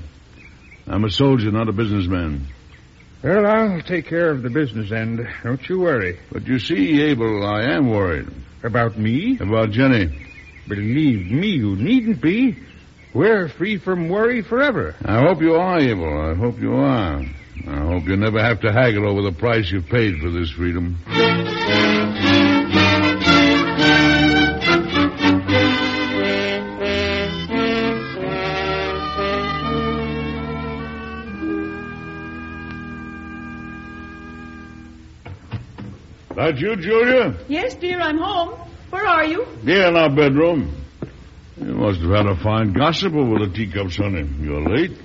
I'm 0.86 1.04
a 1.04 1.10
soldier, 1.10 1.50
not 1.50 1.68
a 1.68 1.72
businessman. 1.72 2.48
Well, 3.24 3.46
I'll 3.46 3.80
take 3.80 4.06
care 4.06 4.30
of 4.30 4.42
the 4.42 4.50
business 4.50 4.92
end. 4.92 5.26
Don't 5.42 5.66
you 5.66 5.80
worry. 5.80 6.18
But 6.30 6.46
you 6.46 6.58
see, 6.58 7.00
Abel, 7.00 7.42
I 7.46 7.62
am 7.74 7.88
worried. 7.88 8.28
About 8.62 8.98
me? 8.98 9.38
About 9.40 9.70
Jenny. 9.70 10.26
Believe 10.68 11.30
me, 11.30 11.48
you 11.48 11.74
needn't 11.74 12.20
be. 12.20 12.54
We're 13.14 13.48
free 13.48 13.78
from 13.78 14.10
worry 14.10 14.42
forever. 14.42 14.94
I 15.02 15.20
hope 15.20 15.40
you 15.40 15.54
are, 15.54 15.80
Abel. 15.80 16.32
I 16.32 16.34
hope 16.34 16.58
you 16.60 16.74
are. 16.74 17.22
I 17.66 17.78
hope 17.86 18.04
you 18.06 18.16
never 18.16 18.42
have 18.42 18.60
to 18.60 18.70
haggle 18.70 19.08
over 19.08 19.22
the 19.22 19.32
price 19.32 19.70
you've 19.70 19.86
paid 19.86 20.18
for 20.20 20.30
this 20.30 20.50
freedom. 20.50 20.98
That 36.36 36.58
you, 36.58 36.76
Julia? 36.76 37.38
Yes, 37.48 37.74
dear, 37.74 38.00
I'm 38.00 38.18
home. 38.18 38.58
Where 38.90 39.06
are 39.06 39.24
you? 39.24 39.46
Yeah, 39.62 39.88
in 39.88 39.96
our 39.96 40.10
bedroom. 40.10 40.84
You 41.56 41.74
must 41.74 42.00
have 42.00 42.10
had 42.10 42.26
a 42.26 42.36
fine 42.36 42.72
gossip 42.72 43.14
over 43.14 43.46
the 43.46 43.52
teacups, 43.54 43.96
honey. 43.96 44.28
You're 44.40 44.68
late. 44.68 44.98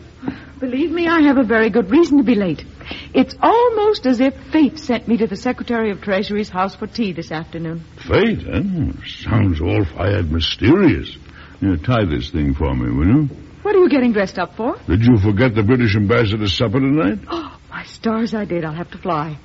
Believe 0.60 0.92
me, 0.92 1.08
I 1.08 1.22
have 1.22 1.38
a 1.38 1.44
very 1.44 1.70
good 1.70 1.90
reason 1.92 2.18
to 2.18 2.24
be 2.24 2.36
late. 2.36 2.66
It's 3.14 3.36
almost 3.42 4.06
as 4.08 4.20
if 4.20 4.34
fate 4.52 4.80
sent 4.80 5.08
me 5.08 5.18
to 5.18 5.28
the 5.28 5.36
Secretary 5.36 5.92
of 5.92 6.02
Treasury's 6.02 6.50
house 6.50 6.76
for 6.76 6.88
tea 6.88 7.14
this 7.14 7.32
afternoon. 7.32 7.84
Fate, 8.08 8.46
eh? 8.46 8.92
Sounds 9.06 9.62
all 9.62 9.86
fired 9.86 10.32
mysterious. 10.32 11.16
Here, 11.60 11.78
tie 11.78 12.06
this 12.06 12.32
thing 12.32 12.56
for 12.56 12.74
me, 12.74 12.92
will 12.92 13.08
you? 13.08 13.30
What 13.62 13.76
are 13.76 13.80
you 13.80 13.90
getting 13.90 14.14
dressed 14.14 14.40
up 14.40 14.56
for? 14.56 14.78
Did 14.88 15.06
you 15.06 15.18
forget 15.18 15.54
the 15.54 15.64
British 15.64 15.96
ambassador's 15.96 16.54
supper 16.58 16.80
tonight? 16.80 17.20
Oh, 17.30 17.58
my 17.70 17.84
stars, 17.84 18.34
I 18.34 18.46
did. 18.46 18.66
I'll 18.66 18.74
have 18.74 18.92
to 18.92 18.98
fly. 18.98 19.38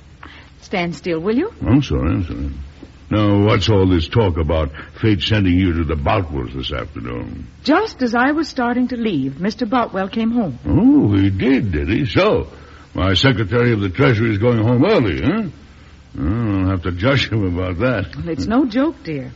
Stand 0.65 0.95
still, 0.95 1.19
will 1.19 1.37
you? 1.37 1.53
I'm 1.61 1.83
sorry, 1.83 2.09
I'm 2.09 2.23
sorry. 2.23 2.49
Now, 3.11 3.45
what's 3.45 3.69
all 3.69 3.87
this 3.87 4.07
talk 4.07 4.37
about 4.37 4.71
fate 4.99 5.21
sending 5.21 5.59
you 5.59 5.73
to 5.73 5.83
the 5.83 5.93
Boutwells 5.93 6.55
this 6.55 6.73
afternoon? 6.73 7.45
Just 7.63 8.01
as 8.01 8.15
I 8.15 8.31
was 8.31 8.49
starting 8.49 8.87
to 8.87 8.97
leave, 8.97 9.33
Mr. 9.33 9.69
Boutwell 9.69 10.09
came 10.09 10.31
home. 10.31 10.57
Oh, 10.65 11.15
he 11.15 11.29
did, 11.29 11.71
did 11.71 11.87
he? 11.87 12.07
So, 12.07 12.47
my 12.95 13.13
Secretary 13.13 13.73
of 13.73 13.79
the 13.79 13.89
Treasury 13.89 14.31
is 14.31 14.39
going 14.39 14.57
home 14.57 14.83
early, 14.83 15.21
huh? 15.21 15.49
I'll 16.17 16.69
have 16.71 16.81
to 16.81 16.91
judge 16.93 17.31
him 17.31 17.45
about 17.45 17.77
that. 17.77 18.15
Well, 18.15 18.29
it's 18.29 18.47
no 18.47 18.65
joke, 18.65 18.95
dear. 19.03 19.31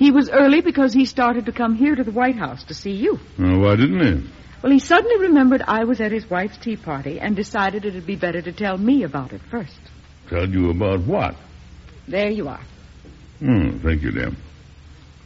He 0.00 0.10
was 0.10 0.30
early 0.30 0.62
because 0.62 0.92
he 0.92 1.04
started 1.04 1.46
to 1.46 1.52
come 1.52 1.76
here 1.76 1.94
to 1.94 2.02
the 2.02 2.10
White 2.10 2.36
House 2.36 2.64
to 2.64 2.74
see 2.74 2.90
you. 2.90 3.20
Well, 3.38 3.60
why 3.60 3.76
didn't 3.76 4.04
he? 4.04 4.30
Well, 4.64 4.72
he 4.72 4.80
suddenly 4.80 5.20
remembered 5.28 5.62
I 5.62 5.84
was 5.84 6.00
at 6.00 6.10
his 6.10 6.28
wife's 6.28 6.58
tea 6.58 6.76
party 6.76 7.20
and 7.20 7.36
decided 7.36 7.84
it'd 7.84 8.04
be 8.04 8.16
better 8.16 8.42
to 8.42 8.50
tell 8.50 8.76
me 8.76 9.04
about 9.04 9.32
it 9.32 9.42
first. 9.48 9.78
Tell 10.28 10.48
you 10.48 10.70
about 10.70 11.00
what? 11.00 11.34
There 12.08 12.30
you 12.30 12.48
are. 12.48 12.62
Hmm, 13.38 13.78
thank 13.78 14.02
you, 14.02 14.12
dear. 14.12 14.32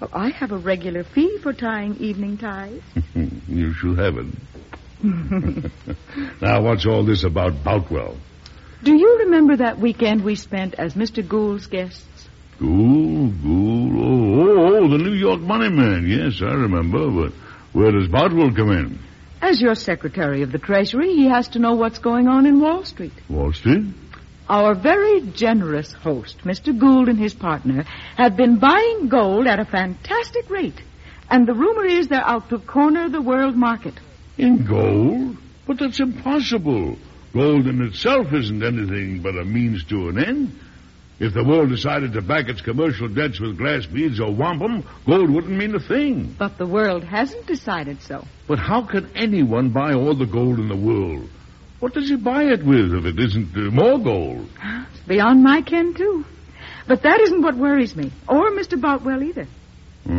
Well, 0.01 0.11
I 0.13 0.31
have 0.31 0.53
a 0.53 0.59
regular 0.59 1.05
fee 1.05 1.39
for 1.39 1.53
tying 1.53 1.97
evening 1.97 2.39
ties. 2.39 2.83
you 3.15 3.73
should 3.75 3.99
have 3.99 4.17
it. 4.19 4.27
now, 6.41 6.63
what's 6.63 6.87
all 6.87 7.05
this 7.05 7.25
about 7.25 7.63
Boutwell? 7.63 8.17
Do 8.83 8.95
you 8.95 9.19
remember 9.21 9.57
that 9.57 9.79
weekend 9.79 10.23
we 10.23 10.35
spent 10.35 10.75
as 10.75 10.95
Mr. 10.95 11.27
Gould's 11.27 11.67
guests? 11.67 12.05
Gould, 12.59 13.43
Gould, 13.43 13.93
oh, 13.97 14.51
oh, 14.51 14.77
oh, 14.77 14.89
the 14.89 14.99
New 14.99 15.13
York 15.13 15.41
money 15.41 15.69
man. 15.69 16.07
Yes, 16.07 16.41
I 16.43 16.55
remember, 16.55 17.11
but 17.11 17.33
where 17.73 17.91
does 17.91 18.09
Boutwell 18.09 18.55
come 18.55 18.71
in? 18.71 18.99
As 19.43 19.61
your 19.61 19.75
Secretary 19.75 20.43
of 20.43 20.53
the 20.53 20.59
Treasury, 20.59 21.15
he 21.15 21.29
has 21.29 21.49
to 21.49 21.59
know 21.59 21.75
what's 21.75 21.99
going 21.99 22.27
on 22.27 22.47
in 22.47 22.61
Wall 22.61 22.85
Street. 22.85 23.13
Wall 23.29 23.53
Street? 23.53 23.85
Our 24.49 24.75
very 24.75 25.23
generous 25.33 25.93
host, 25.93 26.39
Mr. 26.45 26.77
Gould 26.79 27.09
and 27.09 27.19
his 27.19 27.35
partner, 27.35 27.85
have 28.17 28.37
been 28.37 28.59
buying 28.59 29.09
gold 29.09 29.47
at 29.47 29.59
a 29.59 29.65
fantastic 29.65 30.49
rate. 30.49 30.81
And 31.29 31.49
the 31.49 31.55
rumor 31.55 31.85
is 31.85 32.07
they're 32.07 32.25
out 32.25 32.49
to 32.51 32.59
corner 32.59 33.09
the 33.09 33.21
world 33.21 33.57
market. 33.57 33.95
In 34.39 34.65
gold? 34.65 35.37
But 35.67 35.81
that's 35.81 35.99
impossible. 35.99 36.97
Gold 37.33 37.67
in 37.67 37.83
itself 37.83 38.33
isn't 38.33 38.63
anything 38.63 39.21
but 39.21 39.37
a 39.37 39.45
means 39.45 39.85
to 39.87 40.09
an 40.09 40.25
end. 40.25 40.61
If 41.19 41.33
the 41.33 41.43
world 41.43 41.71
decided 41.71 42.13
to 42.13 42.23
back 42.23 42.49
its 42.49 42.61
commercial 42.61 43.09
debts 43.09 43.41
with 43.41 43.59
glass 43.59 43.87
beads 43.87 44.21
or 44.21 44.33
wampum, 44.33 44.85
gold 45.07 45.31
wouldn't 45.31 45.57
mean 45.57 45.75
a 45.75 45.81
thing. 45.81 46.37
But 46.39 46.59
the 46.59 46.67
world 46.67 47.03
hasn't 47.03 47.47
decided 47.47 48.03
so. 48.03 48.25
But 48.47 48.59
how 48.59 48.83
can 48.83 49.11
anyone 49.17 49.71
buy 49.71 49.95
all 49.95 50.15
the 50.15 50.27
gold 50.27 50.61
in 50.61 50.69
the 50.69 50.77
world? 50.77 51.29
What 51.81 51.95
does 51.95 52.09
he 52.09 52.17
buy 52.17 52.45
it 52.45 52.65
with 52.65 52.95
if 52.95 53.05
it 53.05 53.19
isn't 53.19 53.55
uh, 53.55 53.71
more 53.71 53.99
gold? 53.99 54.49
It's 54.93 55.07
beyond 55.07 55.43
my 55.43 55.63
ken, 55.63 55.95
too. 55.95 56.25
But 56.89 57.03
that 57.03 57.21
isn't 57.21 57.43
what 57.43 57.57
worries 57.57 57.95
me, 57.95 58.13
or 58.29 58.51
Mr. 58.53 58.81
Boutwell 58.81 59.23
either. 59.23 59.47
Oh, 60.09 60.11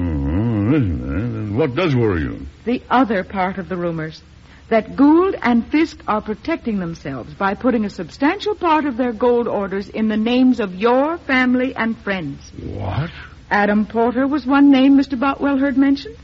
isn't 0.75 1.01
it? 1.01 1.17
And 1.17 1.57
what 1.57 1.75
does 1.75 1.95
worry 1.95 2.21
you? 2.21 2.45
The 2.65 2.83
other 2.89 3.23
part 3.23 3.57
of 3.57 3.69
the 3.69 3.77
rumors. 3.77 4.21
that 4.69 4.97
Gould 4.97 5.33
and 5.41 5.65
Fisk 5.71 5.97
are 6.07 6.21
protecting 6.21 6.79
themselves 6.79 7.33
by 7.33 7.53
putting 7.55 7.85
a 7.85 7.89
substantial 7.89 8.53
part 8.53 8.85
of 8.85 8.97
their 8.97 9.13
gold 9.13 9.47
orders 9.47 9.87
in 9.87 10.09
the 10.09 10.17
names 10.17 10.59
of 10.59 10.75
your 10.75 11.17
family 11.19 11.73
and 11.73 11.97
friends. 11.97 12.51
What? 12.61 13.09
Adam 13.49 13.85
Porter 13.85 14.27
was 14.27 14.45
one 14.45 14.69
name 14.69 14.97
Mr. 14.97 15.17
Boutwell 15.17 15.57
heard 15.57 15.77
mentioned. 15.77 16.17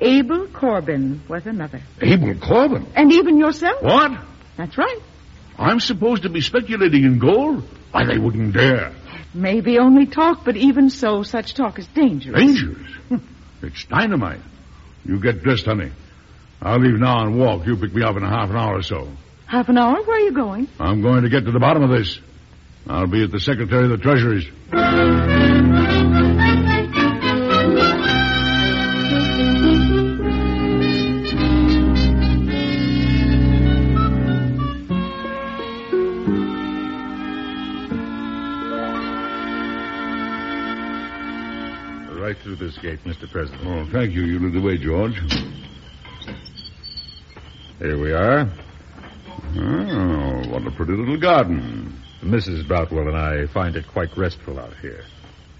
Abel 0.00 0.48
Corbin 0.48 1.22
was 1.28 1.46
another. 1.46 1.80
Abel 2.00 2.34
Corbin? 2.40 2.86
And 2.96 3.12
even 3.12 3.38
yourself. 3.38 3.80
What? 3.80 4.10
That's 4.58 4.76
right. 4.76 4.98
I'm 5.56 5.80
supposed 5.80 6.24
to 6.24 6.28
be 6.28 6.40
speculating 6.40 7.04
in 7.04 7.18
gold? 7.18 7.62
Why, 7.92 8.04
they 8.04 8.18
wouldn't 8.18 8.52
dare. 8.52 8.92
Maybe 9.32 9.78
only 9.78 10.06
talk, 10.06 10.44
but 10.44 10.56
even 10.56 10.90
so, 10.90 11.22
such 11.22 11.54
talk 11.54 11.78
is 11.78 11.86
dangerous. 11.86 12.38
Dangerous? 12.38 12.92
it's 13.62 13.84
dynamite. 13.84 14.40
You 15.04 15.20
get 15.20 15.42
dressed, 15.42 15.64
honey. 15.64 15.92
I'll 16.60 16.80
leave 16.80 16.98
now 16.98 17.24
and 17.24 17.38
walk. 17.38 17.66
You 17.66 17.76
pick 17.76 17.94
me 17.94 18.02
up 18.02 18.16
in 18.16 18.24
a 18.24 18.28
half 18.28 18.50
an 18.50 18.56
hour 18.56 18.78
or 18.78 18.82
so. 18.82 19.08
Half 19.46 19.68
an 19.68 19.78
hour? 19.78 20.02
Where 20.02 20.16
are 20.16 20.20
you 20.20 20.32
going? 20.32 20.68
I'm 20.80 21.02
going 21.02 21.22
to 21.22 21.28
get 21.28 21.44
to 21.44 21.52
the 21.52 21.60
bottom 21.60 21.84
of 21.84 21.90
this. 21.90 22.18
I'll 22.88 23.06
be 23.06 23.22
at 23.22 23.30
the 23.30 23.40
Secretary 23.40 23.84
of 23.84 23.90
the 23.90 23.98
Treasury's. 23.98 24.46
This 42.58 42.76
gate, 42.78 42.98
Mr. 43.04 43.30
President. 43.30 43.66
Oh, 43.66 43.88
thank 43.92 44.12
you. 44.12 44.22
You 44.22 44.38
lead 44.38 44.54
the 44.54 44.60
way, 44.60 44.76
George. 44.76 45.14
Here 47.78 48.00
we 48.00 48.12
are. 48.12 48.50
Oh, 49.56 50.50
what 50.50 50.66
a 50.66 50.70
pretty 50.76 50.92
little 50.92 51.18
garden. 51.18 52.02
Mrs. 52.22 52.68
Boutwell 52.68 53.08
and 53.08 53.16
I 53.16 53.46
find 53.52 53.76
it 53.76 53.86
quite 53.92 54.16
restful 54.16 54.58
out 54.58 54.74
here. 54.78 55.04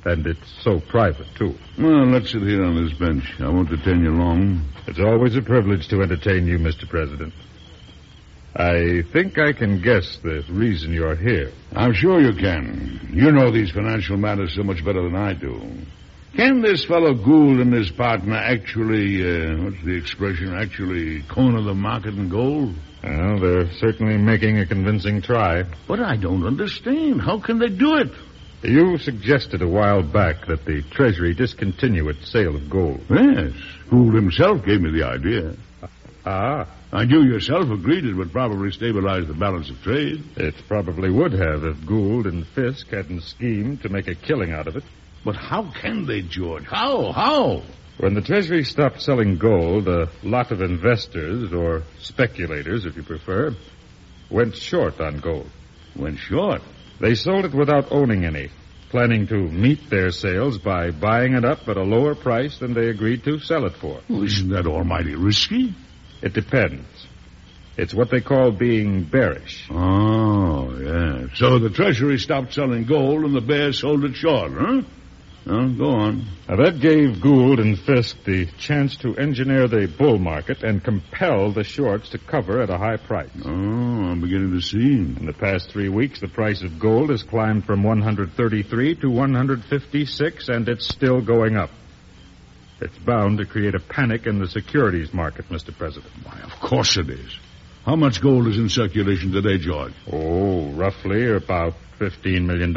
And 0.05 0.27
it's 0.27 0.63
so 0.63 0.81
private, 0.81 1.27
too. 1.37 1.55
Well, 1.79 2.07
let's 2.07 2.31
sit 2.33 2.43
here 2.43 2.65
on 2.65 2.85
this 2.85 2.99
bench. 2.99 3.25
I 3.41 3.49
won't 3.49 3.69
detain 3.69 4.03
you 4.03 4.11
long. 4.11 4.69
It's 4.87 5.01
always 5.01 5.37
a 5.37 5.43
privilege 5.43 5.89
to 5.89 6.03
entertain 6.03 6.47
you, 6.47 6.59
Mr. 6.59 6.89
President. 6.89 7.33
I 8.57 9.03
think 9.13 9.39
I 9.39 9.53
can 9.53 9.81
guess 9.83 10.19
the 10.23 10.43
reason 10.51 10.93
you're 10.93 11.15
here. 11.15 11.53
I'm 11.73 11.93
sure 11.93 12.21
you 12.21 12.35
can. 12.35 13.09
You 13.13 13.31
know 13.31 13.53
these 13.53 13.71
financial 13.71 14.17
matters 14.17 14.55
so 14.57 14.63
much 14.63 14.85
better 14.85 15.03
than 15.03 15.15
I 15.15 15.35
do. 15.35 15.61
Can 16.37 16.61
this 16.61 16.85
fellow 16.85 17.15
Gould 17.15 17.59
and 17.61 17.73
his 17.73 17.91
partner 17.91 18.37
actually, 18.37 19.23
uh, 19.23 19.65
what's 19.65 19.83
the 19.85 19.97
expression, 19.97 20.55
actually 20.55 21.23
corner 21.23 21.63
the 21.63 21.75
market 21.75 22.15
in 22.15 22.29
gold? 22.29 22.75
Well, 23.03 23.41
they're 23.41 23.71
certainly 23.75 24.19
making 24.19 24.59
a 24.59 24.67
convincing 24.67 25.23
try. 25.23 25.65
But 25.87 26.01
I 26.01 26.17
don't 26.17 26.45
understand. 26.47 27.23
How 27.23 27.39
can 27.41 27.59
they 27.59 27.69
do 27.71 27.97
it? 27.97 28.11
You 28.63 28.99
suggested 28.99 29.63
a 29.63 29.69
while 29.69 30.03
back 30.03 30.47
that 30.49 30.65
the 30.65 30.83
Treasury 30.91 31.33
discontinue 31.33 32.09
its 32.09 32.31
sale 32.31 32.57
of 32.57 32.69
gold. 32.69 33.01
Yes. 33.09 33.53
Gould 33.89 34.15
himself 34.15 34.65
gave 34.65 34.81
me 34.81 34.91
the 34.91 35.05
idea. 35.07 35.55
Ah, 36.27 36.67
And 36.93 37.11
you 37.11 37.23
yourself 37.23 37.71
agreed 37.71 38.05
it 38.05 38.15
would 38.15 38.33
probably 38.33 38.71
stabilize 38.73 39.27
the 39.27 39.35
balance 39.35 39.71
of 39.71 39.81
trade. 39.83 40.23
it 40.37 40.55
probably 40.67 41.11
would 41.11 41.33
have 41.33 41.65
if 41.65 41.87
Gould 41.87 42.27
and 42.27 42.47
Fisk 42.49 42.89
hadn't 42.89 43.23
schemed 43.23 43.83
to 43.83 43.89
make 43.89 44.09
a 44.09 44.15
killing 44.15 44.53
out 44.53 44.67
of 44.67 44.77
it. 44.77 44.85
But 45.25 45.37
how 45.37 45.71
can 45.71 46.07
they, 46.07 46.23
George? 46.23 46.65
How? 46.65 47.13
How? 47.13 47.63
When 47.99 48.15
the 48.15 48.21
Treasury 48.21 48.65
stopped 48.65 49.03
selling 49.03 49.39
gold, 49.39 49.89
a 49.89 50.09
lot 50.23 50.53
of 50.53 50.63
investors, 50.63 51.53
or 51.53 51.83
speculators 51.99 52.87
if 52.87 52.97
you 52.97 53.03
prefer, 53.03 53.55
went 54.31 54.57
short 54.57 55.01
on 55.01 55.19
gold. 55.19 55.51
Went 55.97 56.19
short. 56.19 56.63
They 57.01 57.15
sold 57.17 57.45
it 57.45 57.55
without 57.55 57.91
owning 57.91 58.25
any, 58.25 58.51
planning 58.91 59.27
to 59.29 59.37
meet 59.37 59.91
their 59.91 60.11
sales 60.11 60.59
by 60.59 60.93
buying 60.93 61.35
it 61.35 61.45
up 61.45 61.69
at 61.69 61.77
a 61.77 61.83
lower 61.83 62.15
price 62.15 62.59
than 62.59 62.73
they 62.73 62.89
agreed 62.89 63.25
to 63.25 63.41
sell 63.41 63.67
it 63.67 63.75
for. 63.75 64.01
Well, 64.09 64.23
isn't 64.23 64.51
that 64.51 64.67
almighty 64.67 65.17
risky? 65.17 65.75
It 66.23 66.35
depends. 66.35 66.87
It's 67.77 67.95
what 67.95 68.11
they 68.11 68.21
call 68.21 68.51
being 68.51 69.05
bearish. 69.05 69.69
Oh, 69.71 70.77
yeah. 70.79 71.27
So 71.35 71.59
the 71.59 71.71
Treasury 71.71 72.19
stopped 72.19 72.55
selling 72.55 72.85
gold 72.85 73.25
and 73.25 73.35
the 73.35 73.41
bears 73.41 73.81
sold 73.81 74.05
it 74.05 74.17
short, 74.17 74.53
huh? 74.53 74.83
Go 75.49 75.93
on. 75.93 76.27
Now, 76.47 76.57
that 76.57 76.79
gave 76.79 77.23
Gould 77.23 77.59
and 77.59 77.79
Fisk 77.79 78.23
the 78.25 78.47
chance 78.59 78.97
to 78.99 79.17
engineer 79.17 79.67
the 79.67 79.87
bull 79.87 80.19
market 80.19 80.63
and 80.63 80.85
compel 80.85 81.53
the 81.53 81.65
shorts 81.65 82.11
to 82.11 82.19
cover 82.19 82.61
at 82.61 82.69
a 82.69 82.77
high 82.77 82.99
price. 82.99 83.31
Oh, 83.43 83.49
I'm 83.49 84.21
beginning 84.21 84.53
to 84.53 84.61
see. 84.61 84.79
In 84.79 85.25
the 85.25 85.33
past 85.33 85.71
three 85.71 85.89
weeks, 85.89 86.21
the 86.21 86.29
price 86.29 86.63
of 86.63 86.79
gold 86.79 87.09
has 87.09 87.23
climbed 87.23 87.65
from 87.65 87.83
133 87.83 88.97
to 88.97 89.09
156, 89.09 90.49
and 90.51 90.69
it's 90.69 90.87
still 90.87 91.23
going 91.23 91.57
up. 91.57 91.71
It's 92.83 92.99
bound 92.99 93.39
to 93.39 93.47
create 93.47 93.75
a 93.75 93.81
panic 93.81 94.27
in 94.27 94.39
the 94.39 94.49
securities 94.49 95.15
market, 95.15 95.49
Mr. 95.49 95.75
President. 95.77 96.13
Why, 96.25 96.41
of 96.41 96.61
course 96.61 96.99
it 96.99 97.09
is. 97.09 97.39
How 97.87 97.97
much 97.97 98.21
gold 98.21 98.49
is 98.49 98.59
in 98.59 98.69
circulation 98.69 99.33
today, 99.33 99.57
George? 99.57 99.95
Oh, 100.13 100.73
roughly 100.73 101.31
about 101.31 101.73
$15 101.99 102.45
million. 102.45 102.75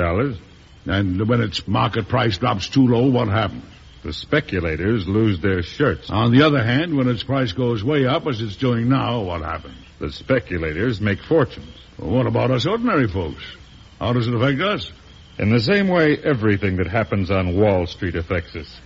And 0.85 1.27
when 1.27 1.41
its 1.41 1.67
market 1.67 2.07
price 2.07 2.37
drops 2.37 2.69
too 2.69 2.87
low, 2.87 3.09
what 3.09 3.27
happens? 3.27 3.65
The 4.03 4.13
speculators 4.13 5.07
lose 5.07 5.39
their 5.39 5.61
shirts. 5.61 6.09
On 6.09 6.31
the 6.31 6.41
other 6.41 6.63
hand, 6.63 6.97
when 6.97 7.07
its 7.07 7.21
price 7.21 7.51
goes 7.51 7.83
way 7.83 8.07
up, 8.07 8.25
as 8.25 8.41
it's 8.41 8.55
doing 8.55 8.89
now, 8.89 9.21
what 9.21 9.41
happens? 9.41 9.75
The 9.99 10.11
speculators 10.11 10.99
make 10.99 11.21
fortunes. 11.21 11.77
Well, 11.99 12.09
what 12.09 12.25
about 12.25 12.49
us 12.49 12.65
ordinary 12.65 13.07
folks? 13.07 13.43
How 13.99 14.13
does 14.13 14.27
it 14.27 14.33
affect 14.33 14.59
us? 14.59 14.91
In 15.37 15.51
the 15.51 15.59
same 15.59 15.87
way, 15.87 16.17
everything 16.17 16.77
that 16.77 16.87
happens 16.87 17.29
on 17.29 17.59
Wall 17.59 17.85
Street 17.85 18.15
affects 18.15 18.55
us. 18.55 18.79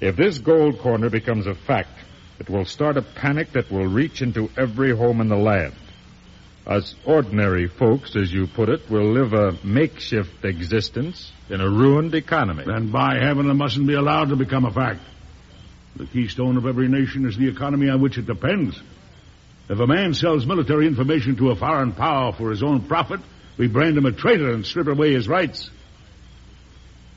If 0.00 0.16
this 0.16 0.38
gold 0.38 0.78
corner 0.78 1.10
becomes 1.10 1.46
a 1.46 1.54
fact, 1.54 1.90
it 2.38 2.48
will 2.48 2.64
start 2.64 2.96
a 2.96 3.02
panic 3.02 3.52
that 3.52 3.70
will 3.70 3.86
reach 3.86 4.22
into 4.22 4.50
every 4.56 4.96
home 4.96 5.20
in 5.20 5.28
the 5.28 5.36
land. 5.36 5.74
Us 6.66 6.94
ordinary 7.04 7.66
folks, 7.66 8.14
as 8.14 8.32
you 8.32 8.46
put 8.46 8.68
it, 8.68 8.88
will 8.88 9.12
live 9.12 9.32
a 9.32 9.58
makeshift 9.64 10.44
existence 10.44 11.32
in 11.50 11.60
a 11.60 11.68
ruined 11.68 12.14
economy. 12.14 12.62
Then 12.64 12.92
by 12.92 13.18
heaven, 13.18 13.50
it 13.50 13.54
mustn't 13.54 13.86
be 13.86 13.94
allowed 13.94 14.28
to 14.28 14.36
become 14.36 14.64
a 14.64 14.72
fact. 14.72 15.00
The 15.96 16.06
keystone 16.06 16.56
of 16.56 16.66
every 16.66 16.88
nation 16.88 17.26
is 17.26 17.36
the 17.36 17.48
economy 17.48 17.88
on 17.88 18.00
which 18.00 18.16
it 18.16 18.26
depends. 18.26 18.80
If 19.68 19.80
a 19.80 19.86
man 19.86 20.14
sells 20.14 20.46
military 20.46 20.86
information 20.86 21.36
to 21.36 21.50
a 21.50 21.56
foreign 21.56 21.92
power 21.92 22.32
for 22.32 22.50
his 22.50 22.62
own 22.62 22.82
profit, 22.82 23.20
we 23.58 23.66
brand 23.66 23.98
him 23.98 24.06
a 24.06 24.12
traitor 24.12 24.52
and 24.52 24.64
strip 24.64 24.86
away 24.86 25.12
his 25.12 25.28
rights. 25.28 25.68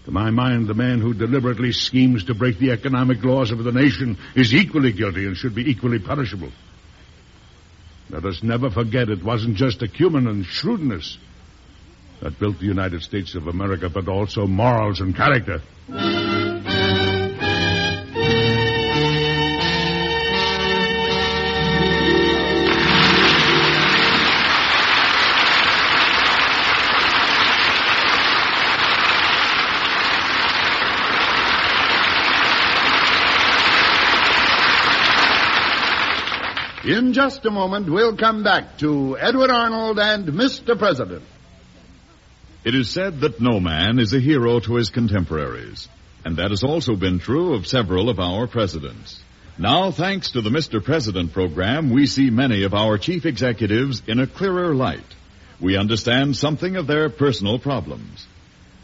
To 0.05 0.12
my 0.12 0.31
mind, 0.31 0.67
the 0.67 0.73
man 0.73 1.01
who 1.01 1.13
deliberately 1.13 1.71
schemes 1.71 2.25
to 2.25 2.36
break 2.36 2.60
the 2.60 2.71
economic 2.71 3.23
laws 3.23 3.51
of 3.51 3.63
the 3.63 3.71
nation 3.71 4.17
is 4.36 4.53
equally 4.53 4.91
guilty 4.91 5.25
and 5.25 5.38
should 5.38 5.55
be 5.55 5.69
equally 5.69 5.99
punishable. 5.99 6.51
Let 8.09 8.25
us 8.25 8.43
never 8.43 8.69
forget 8.69 9.09
it 9.09 9.23
wasn't 9.23 9.57
just 9.57 9.81
acumen 9.81 10.27
and 10.27 10.45
shrewdness 10.45 11.17
that 12.21 12.39
built 12.39 12.59
the 12.59 12.65
United 12.65 13.01
States 13.01 13.35
of 13.35 13.47
America, 13.47 13.89
but 13.89 14.07
also 14.07 14.47
morals 14.47 15.01
and 15.01 15.15
character. 15.15 15.61
In 36.95 37.12
just 37.12 37.45
a 37.45 37.51
moment, 37.51 37.89
we'll 37.89 38.15
come 38.15 38.41
back 38.41 38.77
to 38.77 39.17
Edward 39.17 39.49
Arnold 39.49 39.99
and 39.99 40.27
Mr. 40.27 40.79
President. 40.79 41.23
It 42.63 42.73
is 42.73 42.89
said 42.89 43.19
that 43.19 43.41
no 43.41 43.60
man 43.60 43.99
is 43.99 44.13
a 44.13 44.19
hero 44.21 44.62
to 44.62 44.75
his 44.75 44.91
contemporaries, 44.91 45.89
and 46.23 46.38
that 46.38 46.51
has 46.51 46.63
also 46.63 46.95
been 46.95 47.19
true 47.19 47.53
of 47.53 47.67
several 47.67 48.08
of 48.08 48.21
our 48.21 48.47
presidents. 48.47 49.21
Now, 49.58 49.91
thanks 49.91 50.31
to 50.31 50.41
the 50.41 50.49
Mr. 50.49 50.81
President 50.81 51.34
program, 51.34 51.89
we 51.89 52.08
see 52.08 52.29
many 52.29 52.63
of 52.63 52.73
our 52.73 52.97
chief 52.97 53.25
executives 53.25 54.01
in 54.08 54.21
a 54.21 54.27
clearer 54.27 54.73
light. 54.73 55.15
We 55.60 55.75
understand 55.75 56.38
something 56.38 56.77
of 56.77 56.88
their 56.88 57.10
personal 57.10 57.60
problems. 57.60 58.25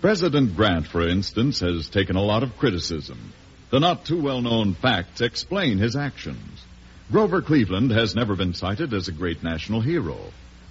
President 0.01 0.57
Grant, 0.57 0.85
for 0.85 1.07
instance, 1.07 1.61
has 1.61 1.87
taken 1.87 2.17
a 2.17 2.25
lot 2.25 2.43
of 2.43 2.57
criticism. 2.57 3.31
The 3.69 3.79
not 3.79 4.03
too 4.03 4.21
well 4.21 4.41
known 4.41 4.73
facts 4.73 5.21
explain 5.21 5.77
his 5.77 5.95
actions. 5.95 6.65
Grover 7.11 7.41
Cleveland 7.41 7.91
has 7.91 8.15
never 8.15 8.37
been 8.37 8.53
cited 8.53 8.93
as 8.93 9.09
a 9.09 9.11
great 9.11 9.43
national 9.43 9.81
hero, 9.81 10.17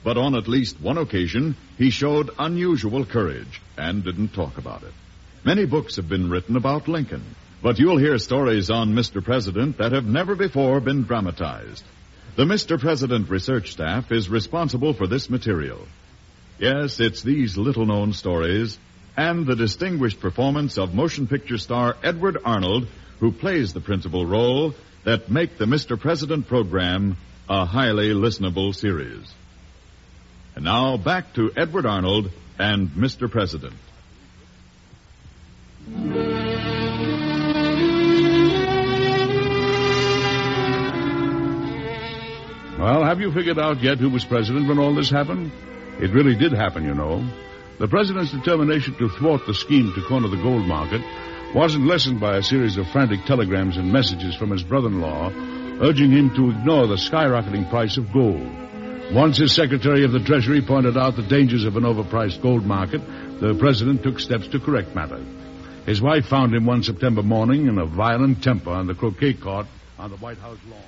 but 0.03 0.17
on 0.17 0.35
at 0.35 0.49
least 0.49 0.81
one 0.81 0.97
occasion 0.97 1.55
he 1.77 1.91
showed 1.91 2.31
unusual 2.39 3.05
courage 3.05 3.61
and 3.77 4.03
didn't 4.03 4.33
talk 4.33 4.57
about 4.57 4.83
it. 4.83 4.95
Many 5.45 5.67
books 5.67 5.97
have 5.97 6.09
been 6.09 6.31
written 6.31 6.57
about 6.57 6.89
Lincoln, 6.89 7.23
but 7.63 7.79
you'll 7.79 7.99
hear 7.99 8.17
stories 8.17 8.71
on 8.71 8.95
Mr. 8.95 9.23
President 9.23 9.77
that 9.77 9.93
have 9.93 10.07
never 10.07 10.35
before 10.35 10.81
been 10.81 11.03
dramatized. 11.03 11.85
The 12.37 12.45
Mr. 12.45 12.81
President 12.81 13.29
research 13.29 13.73
staff 13.73 14.11
is 14.11 14.31
responsible 14.31 14.95
for 14.95 15.07
this 15.07 15.29
material. 15.29 15.87
Yes, 16.59 17.01
it's 17.01 17.21
these 17.23 17.59
little 17.59 17.85
known 17.85 18.15
stories 18.15 18.79
and 19.15 19.47
the 19.47 19.57
distinguished 19.57 20.21
performance 20.21 20.79
of 20.79 20.95
motion 20.95 21.27
picture 21.27 21.59
star 21.59 21.99
Edward 22.03 22.39
Arnold, 22.43 22.87
who 23.19 23.31
plays 23.31 23.75
the 23.75 23.83
principal 23.83 24.25
role, 24.25 24.75
that 25.05 25.31
make 25.31 25.59
the 25.59 25.65
Mr. 25.65 25.99
President 25.99 26.47
program 26.47 27.17
a 27.49 27.65
highly 27.65 28.11
listenable 28.11 28.75
series. 28.75 29.33
And 30.55 30.65
now 30.65 30.97
back 30.97 31.33
to 31.35 31.51
Edward 31.57 31.87
Arnold 31.87 32.31
and 32.59 32.91
Mr. 32.91 33.31
President. 33.31 33.75
Well, 42.79 43.05
have 43.05 43.21
you 43.21 43.31
figured 43.33 43.59
out 43.59 43.83
yet 43.83 43.99
who 43.99 44.09
was 44.09 44.25
president 44.25 44.67
when 44.67 44.79
all 44.79 44.95
this 44.95 45.11
happened? 45.11 45.53
It 46.01 46.13
really 46.13 46.35
did 46.35 46.53
happen, 46.53 46.85
you 46.85 46.95
know. 46.95 47.23
The 47.79 47.89
president's 47.89 48.33
determination 48.33 48.95
to 48.97 49.09
thwart 49.09 49.47
the 49.47 49.55
scheme 49.55 49.93
to 49.95 50.03
corner 50.03 50.29
the 50.29 50.37
gold 50.37 50.67
market 50.67 51.03
wasn't 51.55 51.87
lessened 51.87 52.21
by 52.21 52.37
a 52.37 52.43
series 52.43 52.77
of 52.77 52.87
frantic 52.89 53.25
telegrams 53.25 53.77
and 53.77 53.93
messages 53.93 54.37
from 54.37 54.51
his 54.51 54.63
brother-in-law 54.63 55.31
urging 55.81 56.11
him 56.11 56.31
to 56.37 56.51
ignore 56.51 56.87
the 56.87 56.97
skyrocketing 56.97 57.69
price 57.71 57.97
of 57.97 58.13
gold. 58.13 58.49
Once 59.13 59.39
his 59.39 59.55
Secretary 59.55 60.05
of 60.05 60.13
the 60.13 60.21
Treasury 60.21 60.63
pointed 60.63 60.97
out 60.97 61.17
the 61.17 61.23
dangers 61.23 61.65
of 61.65 61.77
an 61.77 61.85
overpriced 61.85 62.41
gold 62.43 62.65
market, 62.65 63.01
the 63.41 63.57
president 63.59 64.03
took 64.03 64.21
steps 64.21 64.47
to 64.49 64.61
correct 64.61 64.95
matters. 64.95 65.27
His 65.87 66.01
wife 66.01 66.27
found 66.27 66.55
him 66.55 66.67
one 66.67 66.83
September 66.83 67.23
morning 67.23 67.67
in 67.67 67.79
a 67.79 67.87
violent 67.87 68.43
temper 68.43 68.71
on 68.71 68.87
the 68.87 68.95
croquet 68.95 69.33
court 69.33 69.67
on 69.99 70.11
the 70.11 70.17
White 70.19 70.39
House 70.39 70.59
lawn. 70.71 70.81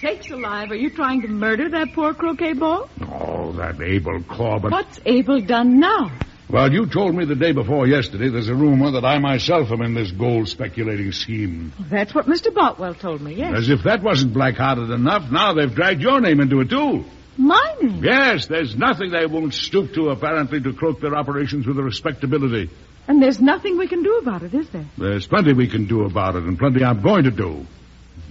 Sakes 0.00 0.30
alive, 0.30 0.70
are 0.70 0.76
you 0.76 0.88
trying 0.88 1.20
to 1.22 1.28
murder 1.28 1.68
that 1.68 1.92
poor 1.92 2.14
croquet 2.14 2.54
ball? 2.54 2.88
Oh, 3.02 3.52
that 3.52 3.78
Abel 3.82 4.22
Corbin. 4.22 4.70
What's 4.70 4.98
Abel 5.04 5.42
done 5.42 5.78
now? 5.78 6.10
Well, 6.50 6.72
you 6.72 6.86
told 6.86 7.14
me 7.14 7.24
the 7.24 7.36
day 7.36 7.52
before 7.52 7.86
yesterday 7.86 8.28
there's 8.28 8.48
a 8.48 8.54
rumor 8.54 8.90
that 8.92 9.04
I 9.04 9.18
myself 9.18 9.70
am 9.70 9.82
in 9.82 9.94
this 9.94 10.10
gold 10.10 10.48
speculating 10.48 11.12
scheme. 11.12 11.72
That's 11.88 12.12
what 12.12 12.26
Mr. 12.26 12.52
Boutwell 12.52 12.94
told 12.94 13.20
me, 13.20 13.34
yes. 13.34 13.54
As 13.56 13.70
if 13.70 13.84
that 13.84 14.02
wasn't 14.02 14.34
black-hearted 14.34 14.90
enough, 14.90 15.30
now 15.30 15.52
they've 15.54 15.72
dragged 15.72 16.02
your 16.02 16.20
name 16.20 16.40
into 16.40 16.60
it, 16.60 16.68
too. 16.68 17.04
My 17.36 17.76
name? 17.80 18.02
Yes, 18.02 18.46
there's 18.48 18.74
nothing 18.76 19.12
they 19.12 19.26
won't 19.26 19.54
stoop 19.54 19.94
to, 19.94 20.08
apparently, 20.10 20.60
to 20.60 20.72
cloak 20.72 21.00
their 21.00 21.14
operations 21.14 21.68
with 21.68 21.78
a 21.78 21.82
respectability. 21.84 22.68
And 23.06 23.22
there's 23.22 23.40
nothing 23.40 23.78
we 23.78 23.86
can 23.86 24.02
do 24.02 24.18
about 24.18 24.42
it, 24.42 24.52
is 24.52 24.68
there? 24.70 24.86
There's 24.98 25.28
plenty 25.28 25.52
we 25.52 25.68
can 25.68 25.86
do 25.86 26.04
about 26.04 26.34
it, 26.34 26.42
and 26.42 26.58
plenty 26.58 26.82
I'm 26.82 27.00
going 27.00 27.24
to 27.24 27.30
do. 27.30 27.64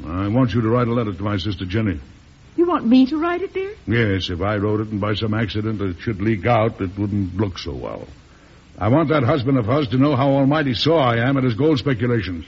I 0.05 0.27
want 0.27 0.53
you 0.53 0.61
to 0.61 0.69
write 0.69 0.87
a 0.89 0.93
letter 0.93 1.13
to 1.13 1.23
my 1.23 1.37
sister 1.37 1.65
Jenny. 1.65 2.01
You 2.59 2.65
want 2.65 2.85
me 2.85 3.05
to 3.05 3.17
write 3.17 3.41
it, 3.41 3.53
dear? 3.53 3.73
Yes, 3.87 4.29
if 4.29 4.41
I 4.41 4.57
wrote 4.57 4.81
it 4.81 4.89
and 4.89 4.99
by 4.99 5.13
some 5.13 5.33
accident 5.33 5.79
it 5.79 6.01
should 6.01 6.21
leak 6.21 6.45
out, 6.45 6.81
it 6.81 6.89
wouldn't 6.99 7.37
look 7.37 7.57
so 7.57 7.73
well. 7.73 8.05
I 8.77 8.89
want 8.89 9.07
that 9.11 9.23
husband 9.23 9.57
of 9.57 9.65
hers 9.65 9.87
to 9.91 9.97
know 9.97 10.13
how 10.17 10.31
almighty 10.31 10.73
sore 10.73 10.99
I 10.99 11.19
am 11.19 11.37
at 11.37 11.45
his 11.45 11.53
gold 11.53 11.79
speculations. 11.79 12.43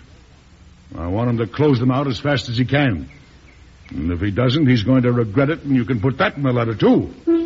I 0.98 1.08
want 1.08 1.30
him 1.30 1.38
to 1.38 1.48
close 1.48 1.80
them 1.80 1.92
out 1.92 2.10
as 2.10 2.20
fast 2.20 2.50
as 2.50 2.58
he 2.58 2.66
can. 2.66 3.10
And 3.90 4.12
if 4.12 4.20
he 4.20 4.32
doesn't, 4.32 4.68
he's 4.68 4.84
going 4.84 5.04
to 5.04 5.14
regret 5.14 5.50
it, 5.50 5.64
and 5.64 5.78
you 5.78 5.86
can 5.86 6.02
put 6.02 6.18
that 6.18 6.36
in 6.36 6.44
the 6.44 6.52
letter, 6.52 6.76
too. 6.76 7.04
Hmm. 7.04 7.41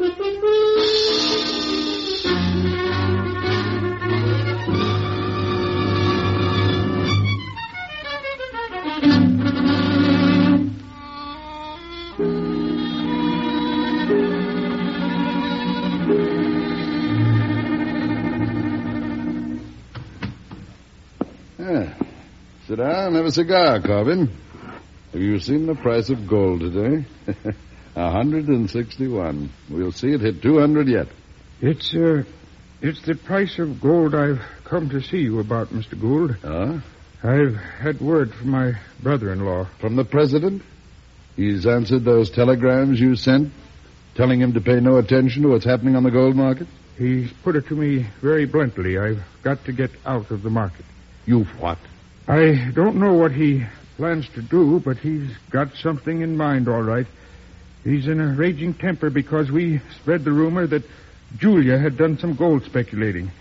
Down 22.85 23.07
and 23.07 23.15
have 23.15 23.25
a 23.25 23.31
cigar, 23.31 23.81
Corbin. 23.81 24.27
Have 25.11 25.21
you 25.21 25.39
seen 25.39 25.65
the 25.65 25.73
price 25.73 26.09
of 26.09 26.27
gold 26.27 26.59
today? 26.59 27.05
A 27.95 28.11
hundred 28.11 28.47
and 28.47 28.69
sixty-one. 28.69 29.49
We'll 29.71 29.91
see 29.91 30.09
it 30.09 30.21
hit 30.21 30.41
two 30.43 30.59
hundred 30.59 30.87
yet. 30.87 31.07
It's, 31.61 31.95
uh, 31.95 32.23
it's 32.81 33.01
the 33.03 33.15
price 33.15 33.57
of 33.57 33.81
gold 33.81 34.13
I've 34.13 34.41
come 34.65 34.89
to 34.89 35.01
see 35.01 35.17
you 35.17 35.39
about, 35.39 35.69
Mr. 35.69 35.99
Gould. 35.99 36.35
Huh? 36.43 36.79
I've 37.23 37.55
had 37.55 38.01
word 38.01 38.33
from 38.35 38.49
my 38.49 38.73
brother-in-law. 39.01 39.69
From 39.79 39.95
the 39.95 40.05
president? 40.05 40.61
He's 41.35 41.65
answered 41.65 42.03
those 42.03 42.29
telegrams 42.29 42.99
you 42.99 43.15
sent, 43.15 43.51
telling 44.13 44.41
him 44.41 44.53
to 44.53 44.61
pay 44.61 44.79
no 44.79 44.97
attention 44.97 45.41
to 45.43 45.49
what's 45.49 45.65
happening 45.65 45.95
on 45.95 46.03
the 46.03 46.11
gold 46.11 46.35
market? 46.35 46.67
He's 46.97 47.31
put 47.43 47.55
it 47.55 47.67
to 47.67 47.75
me 47.75 48.05
very 48.21 48.45
bluntly. 48.45 48.99
I've 48.99 49.23
got 49.41 49.65
to 49.65 49.73
get 49.73 49.91
out 50.05 50.29
of 50.29 50.43
the 50.43 50.49
market. 50.51 50.85
You've 51.25 51.49
what? 51.59 51.79
I 52.27 52.71
don't 52.73 52.95
know 52.95 53.13
what 53.13 53.31
he 53.31 53.65
plans 53.97 54.27
to 54.35 54.41
do, 54.41 54.81
but 54.83 54.97
he's 54.97 55.29
got 55.51 55.75
something 55.75 56.21
in 56.21 56.35
mind, 56.35 56.67
all 56.67 56.81
right. 56.81 57.05
He's 57.83 58.07
in 58.07 58.19
a 58.19 58.33
raging 58.33 58.73
temper 58.73 59.09
because 59.09 59.51
we 59.51 59.79
spread 60.01 60.23
the 60.23 60.31
rumor 60.31 60.65
that 60.67 60.83
Julia 61.37 61.77
had 61.77 61.97
done 61.97 62.17
some 62.17 62.35
gold 62.35 62.63
speculating. 62.63 63.31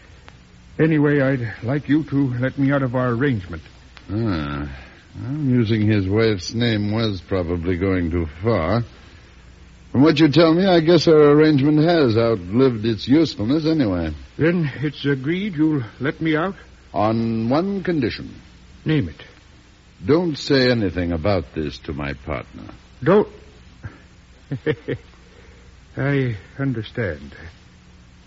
Anyway, 0.79 1.21
I'd 1.21 1.65
like 1.65 1.89
you 1.89 2.05
to 2.05 2.35
let 2.35 2.59
me 2.59 2.73
out 2.73 2.83
of 2.83 2.95
our 2.95 3.11
arrangement. 3.11 3.63
Ah. 4.11 4.69
Well, 5.17 5.39
using 5.39 5.87
his 5.87 6.09
wife's 6.09 6.53
name 6.53 6.93
was 6.93 7.23
probably 7.27 7.79
going 7.79 8.11
too 8.11 8.27
far. 8.43 8.83
From 9.93 10.03
what 10.03 10.19
you 10.19 10.29
tell 10.29 10.53
me, 10.53 10.67
I 10.67 10.81
guess 10.81 11.07
our 11.07 11.31
arrangement 11.31 11.79
has 11.79 12.19
outlived 12.19 12.85
its 12.85 13.07
usefulness 13.07 13.65
anyway. 13.65 14.13
Then 14.37 14.71
it's 14.83 15.05
agreed 15.07 15.55
you'll 15.55 15.85
let 16.01 16.21
me 16.21 16.37
out? 16.37 16.57
On 16.93 17.49
one 17.49 17.85
condition. 17.85 18.35
Name 18.85 19.09
it. 19.09 19.25
Don't 20.05 20.37
say 20.37 20.71
anything 20.71 21.13
about 21.13 21.55
this 21.55 21.79
to 21.79 21.93
my 21.93 22.13
partner. 22.13 22.65
Don't. 23.03 23.29
I 25.97 26.37
understand. 26.59 27.35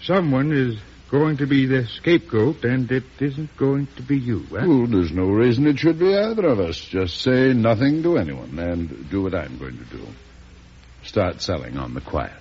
Someone 0.02 0.52
is 0.52 0.80
going 1.12 1.38
to 1.38 1.48
be 1.48 1.66
the 1.66 1.86
scapegoat, 1.88 2.64
and 2.64 2.92
it 2.92 3.04
isn't 3.20 3.56
going 3.58 3.88
to 3.98 4.02
be 4.02 4.18
you, 4.18 4.46
huh? 4.50 4.66
Well, 4.68 4.88
there's 4.88 5.12
no 5.12 5.26
reason 5.26 5.68
it 5.68 5.80
should 5.80 6.00
be 6.00 6.16
either 6.16 6.48
of 6.48 6.60
us. 6.60 6.78
Just 6.78 7.22
say 7.22 7.54
nothing 7.54 8.04
to 8.04 8.18
anyone 8.18 8.58
and 8.58 9.10
do 9.10 9.24
what 9.24 9.36
I'm 9.36 9.58
going 9.58 9.78
to 9.78 9.86
do. 9.86 10.08
Start 11.04 11.42
selling 11.42 11.78
on 11.78 11.94
the 11.94 12.02
quiet. 12.02 12.34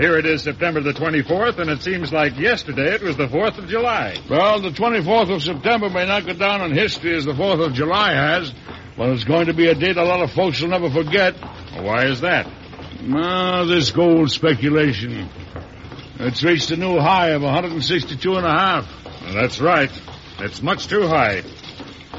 Here 0.00 0.16
it 0.16 0.24
is 0.24 0.42
September 0.44 0.80
the 0.80 0.94
24th, 0.94 1.58
and 1.58 1.68
it 1.68 1.82
seems 1.82 2.10
like 2.10 2.38
yesterday 2.38 2.94
it 2.94 3.02
was 3.02 3.18
the 3.18 3.26
4th 3.26 3.58
of 3.58 3.68
July. 3.68 4.16
Well, 4.30 4.58
the 4.58 4.70
24th 4.70 5.30
of 5.30 5.42
September 5.42 5.90
may 5.90 6.06
not 6.06 6.24
go 6.24 6.32
down 6.32 6.62
in 6.62 6.74
history 6.74 7.14
as 7.14 7.26
the 7.26 7.34
4th 7.34 7.66
of 7.66 7.74
July 7.74 8.14
has, 8.14 8.50
but 8.96 9.10
it's 9.10 9.24
going 9.24 9.48
to 9.48 9.52
be 9.52 9.68
a 9.68 9.74
date 9.74 9.98
a 9.98 10.02
lot 10.02 10.22
of 10.22 10.32
folks 10.32 10.62
will 10.62 10.70
never 10.70 10.88
forget. 10.88 11.34
Why 11.74 12.06
is 12.06 12.22
that? 12.22 12.50
Ah, 13.12 13.66
this 13.66 13.90
gold 13.90 14.30
speculation. 14.30 15.28
It's 16.18 16.42
reached 16.42 16.70
a 16.70 16.78
new 16.78 16.98
high 16.98 17.32
of 17.32 17.42
162 17.42 18.36
and 18.36 18.46
a 18.46 18.50
half. 18.50 18.88
That's 19.34 19.60
right. 19.60 19.90
It's 20.38 20.62
much 20.62 20.86
too 20.86 21.08
high. 21.08 21.42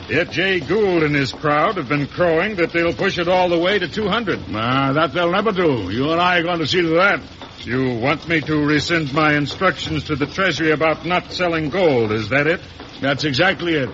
Yet 0.08 0.30
Jay 0.30 0.60
Gould 0.60 1.02
and 1.02 1.16
his 1.16 1.32
crowd 1.32 1.78
have 1.78 1.90
been 1.90 2.06
crowing 2.06 2.58
that 2.58 2.74
they'll 2.74 2.94
push 2.94 3.18
it 3.18 3.28
all 3.28 3.50
the 3.50 3.58
way 3.58 3.80
to 3.80 3.88
200. 3.88 4.40
Ah, 4.54 4.94
that 4.94 5.14
they'll 5.14 5.32
never 5.32 5.52
do. 5.52 5.90
You 5.90 6.12
and 6.12 6.22
I 6.22 6.38
are 6.38 6.44
going 6.44 6.60
to 6.60 6.68
see 6.68 6.82
to 6.82 6.90
that. 6.90 7.22
You 7.64 8.00
want 8.00 8.28
me 8.28 8.42
to 8.42 8.66
rescind 8.66 9.14
my 9.14 9.36
instructions 9.36 10.06
to 10.06 10.16
the 10.16 10.26
Treasury 10.26 10.72
about 10.72 11.06
not 11.06 11.32
selling 11.32 11.70
gold, 11.70 12.12
is 12.12 12.30
that 12.30 12.48
it? 12.48 12.60
That's 13.02 13.24
exactly 13.24 13.76
it. 13.76 13.90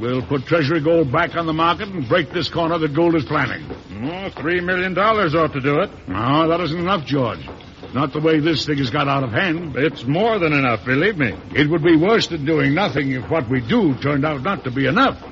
We'll 0.00 0.22
put 0.22 0.44
Treasury 0.46 0.80
gold 0.80 1.12
back 1.12 1.36
on 1.36 1.46
the 1.46 1.52
market 1.52 1.88
and 1.88 2.08
break 2.08 2.30
this 2.30 2.48
corner 2.48 2.78
that 2.78 2.94
gold 2.94 3.14
is 3.14 3.24
planning. 3.24 3.64
Oh, 4.02 4.30
three 4.30 4.60
million 4.60 4.94
dollars 4.94 5.36
ought 5.36 5.52
to 5.52 5.60
do 5.60 5.80
it. 5.80 5.90
No, 6.08 6.48
that 6.48 6.60
isn't 6.60 6.78
enough, 6.78 7.04
George. 7.04 7.48
Not 7.94 8.12
the 8.12 8.20
way 8.20 8.40
this 8.40 8.66
thing 8.66 8.78
has 8.78 8.90
got 8.90 9.08
out 9.08 9.22
of 9.22 9.30
hand. 9.30 9.76
It's 9.76 10.04
more 10.04 10.38
than 10.38 10.52
enough, 10.52 10.84
believe 10.84 11.16
me. 11.16 11.36
It 11.54 11.70
would 11.70 11.82
be 11.82 11.96
worse 11.96 12.26
than 12.26 12.44
doing 12.44 12.74
nothing 12.74 13.12
if 13.12 13.30
what 13.30 13.48
we 13.48 13.60
do 13.60 13.94
turned 13.94 14.24
out 14.24 14.42
not 14.42 14.64
to 14.64 14.70
be 14.70 14.86
enough. 14.86 15.22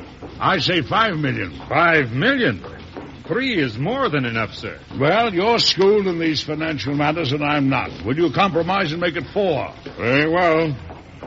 I 0.40 0.58
say 0.58 0.82
five 0.82 1.16
million. 1.16 1.52
Five 1.68 2.12
million? 2.12 2.64
Three 3.26 3.60
is 3.60 3.76
more 3.76 4.08
than 4.08 4.24
enough, 4.24 4.54
sir. 4.54 4.78
Well, 4.98 5.34
you're 5.34 5.58
schooled 5.58 6.06
in 6.06 6.18
these 6.18 6.42
financial 6.42 6.94
matters 6.94 7.32
and 7.32 7.42
I'm 7.44 7.68
not. 7.68 8.04
Will 8.04 8.16
you 8.16 8.30
compromise 8.32 8.92
and 8.92 9.00
make 9.00 9.16
it 9.16 9.24
four? 9.32 9.74
Very 9.96 10.28
well. 10.28 10.76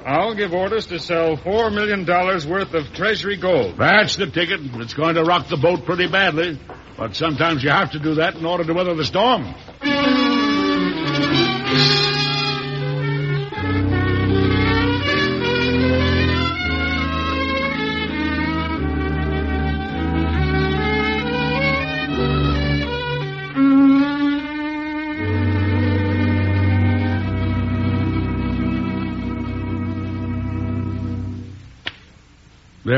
I'll 0.05 0.33
give 0.33 0.53
orders 0.53 0.85
to 0.88 0.99
sell 0.99 1.35
four 1.35 1.69
million 1.71 2.05
dollars 2.05 2.47
worth 2.47 2.73
of 2.73 2.93
Treasury 2.93 3.35
gold. 3.35 3.77
That's 3.77 4.15
the 4.15 4.27
ticket. 4.27 4.62
It's 4.75 4.93
going 4.93 5.15
to 5.15 5.23
rock 5.23 5.49
the 5.49 5.57
boat 5.57 5.85
pretty 5.85 6.07
badly. 6.07 6.57
But 6.97 7.15
sometimes 7.15 7.63
you 7.63 7.69
have 7.69 7.91
to 7.91 7.99
do 7.99 8.15
that 8.15 8.35
in 8.35 8.45
order 8.45 8.63
to 8.63 8.73
weather 8.73 8.95
the 8.95 9.05
storm. 9.05 9.53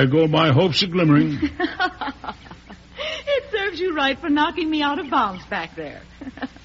There 0.02 0.10
go 0.10 0.26
my 0.28 0.52
hopes 0.52 0.82
a 0.82 0.88
glimmering. 0.88 1.38
it 1.60 3.44
serves 3.52 3.80
you 3.80 3.96
right 3.96 4.20
for 4.20 4.30
knocking 4.30 4.68
me 4.68 4.82
out 4.82 4.98
of 4.98 5.12
bounds 5.12 5.46
back 5.46 5.76
there. 5.76 6.02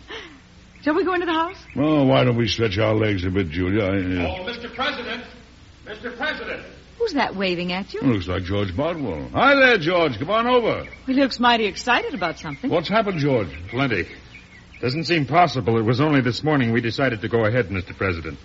Shall 0.83 0.95
we 0.95 1.05
go 1.05 1.13
into 1.13 1.27
the 1.27 1.35
house? 1.35 1.59
Oh, 1.77 2.05
why 2.05 2.25
don't 2.25 2.39
we 2.39 2.49
stretch 2.49 2.79
our 2.79 2.95
legs 2.95 3.27
a 3.27 3.31
bit, 3.31 3.51
Julia? 3.51 3.83
I, 3.83 3.89
uh, 3.89 4.39
Oh, 4.39 4.45
Mr. 4.47 4.75
President! 4.75 5.23
Mr. 5.85 6.17
President! 6.17 6.65
Who's 6.97 7.13
that 7.13 7.37
waving 7.37 7.75
at 7.75 7.93
you? 7.93 8.01
looks 8.01 8.27
like 8.27 8.45
George 8.45 8.75
Boutwell. 8.75 9.29
Hi 9.35 9.55
there, 9.55 9.77
George. 9.77 10.19
Come 10.19 10.31
on 10.31 10.47
over. 10.47 10.87
He 11.05 11.13
looks 11.13 11.39
mighty 11.39 11.67
excited 11.67 12.15
about 12.15 12.39
something. 12.39 12.71
What's 12.71 12.89
happened, 12.89 13.19
George? 13.19 13.51
Plenty. 13.69 14.09
Doesn't 14.81 15.05
seem 15.05 15.27
possible. 15.27 15.77
It 15.77 15.85
was 15.85 16.01
only 16.01 16.23
this 16.23 16.43
morning 16.43 16.73
we 16.73 16.81
decided 16.81 17.21
to 17.21 17.29
go 17.29 17.45
ahead, 17.45 17.69
Mr. 17.69 17.95
President. 17.95 18.39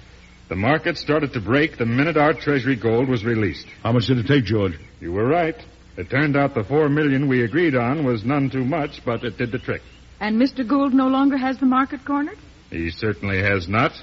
The 0.51 0.57
market 0.57 0.97
started 0.97 1.31
to 1.31 1.39
break 1.39 1.77
the 1.77 1.85
minute 1.85 2.17
our 2.17 2.33
Treasury 2.33 2.75
gold 2.75 3.07
was 3.07 3.23
released. 3.23 3.65
How 3.83 3.93
much 3.93 4.07
did 4.07 4.17
it 4.17 4.27
take, 4.27 4.43
George? 4.43 4.77
You 4.99 5.13
were 5.13 5.25
right. 5.25 5.55
It 5.95 6.09
turned 6.09 6.35
out 6.35 6.55
the 6.55 6.65
four 6.65 6.89
million 6.89 7.29
we 7.29 7.45
agreed 7.45 7.73
on 7.73 8.03
was 8.03 8.25
none 8.25 8.49
too 8.49 8.65
much, 8.65 9.05
but 9.05 9.23
it 9.23 9.37
did 9.37 9.53
the 9.53 9.59
trick. 9.59 9.81
And 10.19 10.37
Mr. 10.37 10.67
Gould 10.67 10.93
no 10.93 11.07
longer 11.07 11.37
has 11.37 11.57
the 11.59 11.65
market 11.65 12.03
cornered? 12.03 12.37
He 12.69 12.89
certainly 12.89 13.41
has 13.41 13.69
not. 13.69 13.93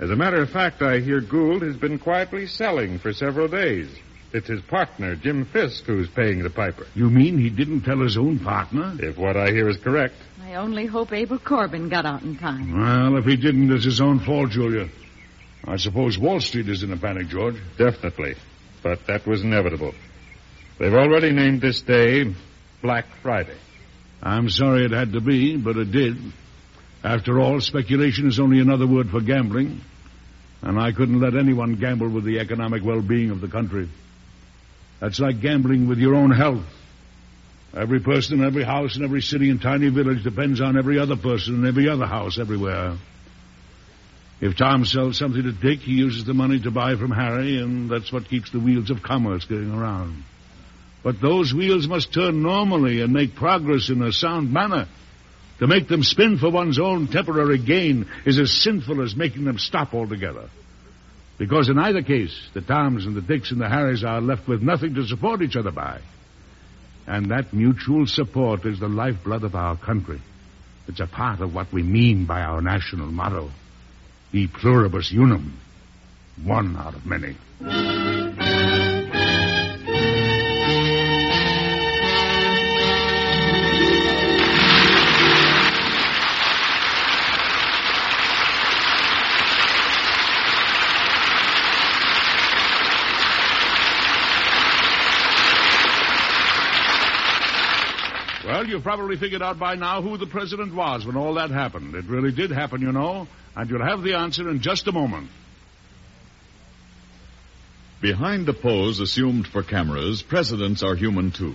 As 0.00 0.10
a 0.10 0.16
matter 0.16 0.42
of 0.42 0.50
fact, 0.50 0.82
I 0.82 0.98
hear 0.98 1.20
Gould 1.20 1.62
has 1.62 1.76
been 1.76 2.00
quietly 2.00 2.48
selling 2.48 2.98
for 2.98 3.12
several 3.12 3.46
days. 3.46 3.88
It's 4.32 4.48
his 4.48 4.62
partner, 4.62 5.14
Jim 5.14 5.44
Fisk, 5.44 5.84
who's 5.84 6.08
paying 6.10 6.42
the 6.42 6.50
piper. 6.50 6.88
You 6.96 7.08
mean 7.08 7.38
he 7.38 7.50
didn't 7.50 7.82
tell 7.82 8.00
his 8.00 8.16
own 8.16 8.40
partner? 8.40 8.96
If 8.98 9.16
what 9.16 9.36
I 9.36 9.52
hear 9.52 9.68
is 9.68 9.76
correct. 9.76 10.16
I 10.42 10.56
only 10.56 10.86
hope 10.86 11.12
Abel 11.12 11.38
Corbin 11.38 11.88
got 11.88 12.04
out 12.04 12.22
in 12.22 12.36
time. 12.36 12.76
Well, 12.76 13.16
if 13.16 13.26
he 13.26 13.36
didn't, 13.36 13.70
it's 13.70 13.84
his 13.84 14.00
own 14.00 14.18
fault, 14.18 14.50
Julia. 14.50 14.88
I 15.68 15.76
suppose 15.76 16.18
Wall 16.18 16.40
Street 16.40 16.66
is 16.70 16.82
in 16.82 16.92
a 16.92 16.96
panic, 16.96 17.28
George. 17.28 17.56
Definitely. 17.76 18.36
But 18.82 19.06
that 19.06 19.26
was 19.26 19.42
inevitable. 19.42 19.94
They've 20.78 20.94
already 20.94 21.30
named 21.30 21.60
this 21.60 21.82
day 21.82 22.34
Black 22.80 23.04
Friday. 23.22 23.56
I'm 24.22 24.48
sorry 24.48 24.86
it 24.86 24.92
had 24.92 25.12
to 25.12 25.20
be, 25.20 25.58
but 25.58 25.76
it 25.76 25.92
did. 25.92 26.16
After 27.04 27.38
all, 27.38 27.60
speculation 27.60 28.28
is 28.28 28.40
only 28.40 28.60
another 28.60 28.86
word 28.86 29.10
for 29.10 29.20
gambling. 29.20 29.82
And 30.62 30.80
I 30.80 30.92
couldn't 30.92 31.20
let 31.20 31.36
anyone 31.36 31.74
gamble 31.74 32.08
with 32.08 32.24
the 32.24 32.38
economic 32.38 32.82
well-being 32.82 33.30
of 33.30 33.42
the 33.42 33.48
country. 33.48 33.90
That's 35.00 35.20
like 35.20 35.42
gambling 35.42 35.86
with 35.86 35.98
your 35.98 36.14
own 36.14 36.30
health. 36.30 36.64
Every 37.76 38.00
person 38.00 38.40
in 38.40 38.46
every 38.46 38.64
house 38.64 38.96
in 38.96 39.04
every 39.04 39.20
city 39.20 39.50
and 39.50 39.60
tiny 39.60 39.90
village 39.90 40.22
depends 40.24 40.62
on 40.62 40.78
every 40.78 40.98
other 40.98 41.16
person 41.16 41.56
in 41.56 41.66
every 41.66 41.90
other 41.90 42.06
house 42.06 42.38
everywhere. 42.38 42.96
If 44.40 44.56
Tom 44.56 44.84
sells 44.84 45.18
something 45.18 45.42
to 45.42 45.52
Dick, 45.52 45.80
he 45.80 45.92
uses 45.92 46.24
the 46.24 46.34
money 46.34 46.60
to 46.60 46.70
buy 46.70 46.94
from 46.94 47.10
Harry, 47.10 47.60
and 47.60 47.90
that's 47.90 48.12
what 48.12 48.28
keeps 48.28 48.50
the 48.50 48.60
wheels 48.60 48.90
of 48.90 49.02
commerce 49.02 49.44
going 49.44 49.72
around. 49.72 50.22
But 51.02 51.20
those 51.20 51.52
wheels 51.52 51.88
must 51.88 52.12
turn 52.12 52.42
normally 52.42 53.00
and 53.00 53.12
make 53.12 53.34
progress 53.34 53.88
in 53.88 54.02
a 54.02 54.12
sound 54.12 54.52
manner. 54.52 54.86
To 55.58 55.66
make 55.66 55.88
them 55.88 56.04
spin 56.04 56.38
for 56.38 56.50
one's 56.50 56.78
own 56.78 57.08
temporary 57.08 57.58
gain 57.58 58.06
is 58.24 58.38
as 58.38 58.52
sinful 58.52 59.02
as 59.02 59.16
making 59.16 59.44
them 59.44 59.58
stop 59.58 59.92
altogether. 59.92 60.48
Because 61.36 61.68
in 61.68 61.78
either 61.78 62.02
case, 62.02 62.38
the 62.54 62.60
Toms 62.60 63.06
and 63.06 63.16
the 63.16 63.20
Dicks 63.20 63.50
and 63.50 63.60
the 63.60 63.68
Harrys 63.68 64.04
are 64.04 64.20
left 64.20 64.46
with 64.46 64.62
nothing 64.62 64.94
to 64.94 65.06
support 65.06 65.42
each 65.42 65.56
other 65.56 65.72
by. 65.72 66.00
And 67.06 67.30
that 67.30 67.52
mutual 67.52 68.06
support 68.06 68.66
is 68.66 68.78
the 68.78 68.88
lifeblood 68.88 69.42
of 69.42 69.56
our 69.56 69.76
country. 69.76 70.20
It's 70.86 71.00
a 71.00 71.06
part 71.06 71.40
of 71.40 71.54
what 71.54 71.72
we 71.72 71.82
mean 71.82 72.24
by 72.24 72.42
our 72.42 72.60
national 72.60 73.06
motto. 73.06 73.50
E 74.32 74.46
pluribus 74.46 75.10
unum. 75.12 75.52
One 76.44 76.76
out 76.76 76.94
of 76.94 77.06
many. 77.06 77.36
Well, 98.58 98.66
you've 98.66 98.82
probably 98.82 99.16
figured 99.16 99.40
out 99.40 99.60
by 99.60 99.76
now 99.76 100.02
who 100.02 100.16
the 100.16 100.26
president 100.26 100.74
was 100.74 101.06
when 101.06 101.16
all 101.16 101.34
that 101.34 101.50
happened. 101.50 101.94
It 101.94 102.06
really 102.06 102.32
did 102.32 102.50
happen, 102.50 102.80
you 102.80 102.90
know, 102.90 103.28
and 103.54 103.70
you'll 103.70 103.86
have 103.86 104.02
the 104.02 104.14
answer 104.14 104.50
in 104.50 104.62
just 104.62 104.88
a 104.88 104.92
moment. 104.92 105.30
Behind 108.00 108.46
the 108.46 108.52
pose 108.52 108.98
assumed 108.98 109.46
for 109.46 109.62
cameras, 109.62 110.22
presidents 110.22 110.82
are 110.82 110.96
human 110.96 111.30
too. 111.30 111.54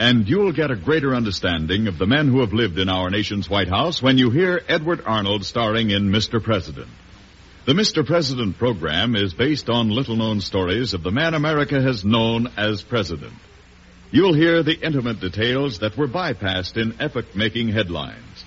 And 0.00 0.28
you'll 0.28 0.50
get 0.50 0.72
a 0.72 0.76
greater 0.76 1.14
understanding 1.14 1.86
of 1.86 1.98
the 1.98 2.06
men 2.06 2.26
who 2.26 2.40
have 2.40 2.52
lived 2.52 2.80
in 2.80 2.88
our 2.88 3.10
nation's 3.10 3.48
White 3.48 3.68
House 3.68 4.02
when 4.02 4.18
you 4.18 4.30
hear 4.30 4.60
Edward 4.66 5.02
Arnold 5.06 5.44
starring 5.44 5.90
in 5.90 6.10
Mr. 6.10 6.42
President. 6.42 6.88
The 7.64 7.74
Mr. 7.74 8.04
President 8.04 8.58
program 8.58 9.14
is 9.14 9.34
based 9.34 9.70
on 9.70 9.88
little 9.88 10.16
known 10.16 10.40
stories 10.40 10.94
of 10.94 11.04
the 11.04 11.12
man 11.12 11.34
America 11.34 11.80
has 11.80 12.04
known 12.04 12.48
as 12.56 12.82
president. 12.82 13.34
You'll 14.14 14.32
hear 14.32 14.62
the 14.62 14.78
intimate 14.78 15.18
details 15.18 15.80
that 15.80 15.96
were 15.96 16.06
bypassed 16.06 16.80
in 16.80 17.00
epoch 17.00 17.34
making 17.34 17.70
headlines. 17.70 18.44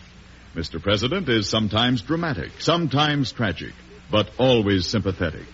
Mr. 0.55 0.81
President 0.81 1.27
is 1.27 1.49
sometimes 1.49 2.01
dramatic, 2.03 2.51
sometimes 2.59 3.33
tragic, 3.33 3.73
but 4.09 4.29
always 4.37 4.87
sympathetic. 4.87 5.45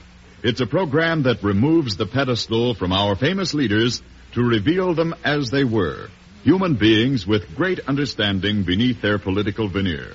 It's 0.44 0.62
a 0.62 0.68
program 0.68 1.24
that 1.24 1.42
removes 1.42 1.98
the 1.98 2.06
pedestal 2.06 2.76
from 2.76 2.94
our 2.94 3.16
famous 3.16 3.56
leaders 3.56 4.04
to 4.34 4.44
reveal 4.44 4.94
them 4.94 5.16
as 5.26 5.50
they 5.50 5.64
were, 5.64 6.10
human 6.44 6.76
beings 6.76 7.26
with 7.26 7.56
great 7.56 7.80
understanding 7.88 8.62
beneath 8.62 9.02
their 9.02 9.18
political 9.18 9.68
veneer. 9.68 10.12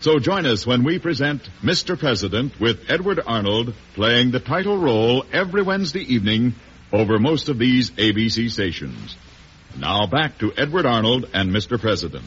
So 0.00 0.18
join 0.20 0.46
us 0.46 0.66
when 0.66 0.84
we 0.84 0.98
present 0.98 1.50
Mr. 1.62 1.98
President 1.98 2.58
with 2.58 2.88
Edward 2.88 3.20
Arnold 3.26 3.74
playing 3.92 4.30
the 4.30 4.40
title 4.40 4.78
role 4.78 5.26
every 5.34 5.60
Wednesday 5.60 6.00
evening 6.14 6.54
over 6.94 7.18
most 7.18 7.50
of 7.50 7.58
these 7.58 7.90
ABC 7.90 8.50
stations. 8.50 9.18
Now 9.76 10.06
back 10.06 10.38
to 10.38 10.52
Edward 10.56 10.86
Arnold 10.86 11.28
and 11.34 11.50
Mr. 11.50 11.80
President. 11.80 12.24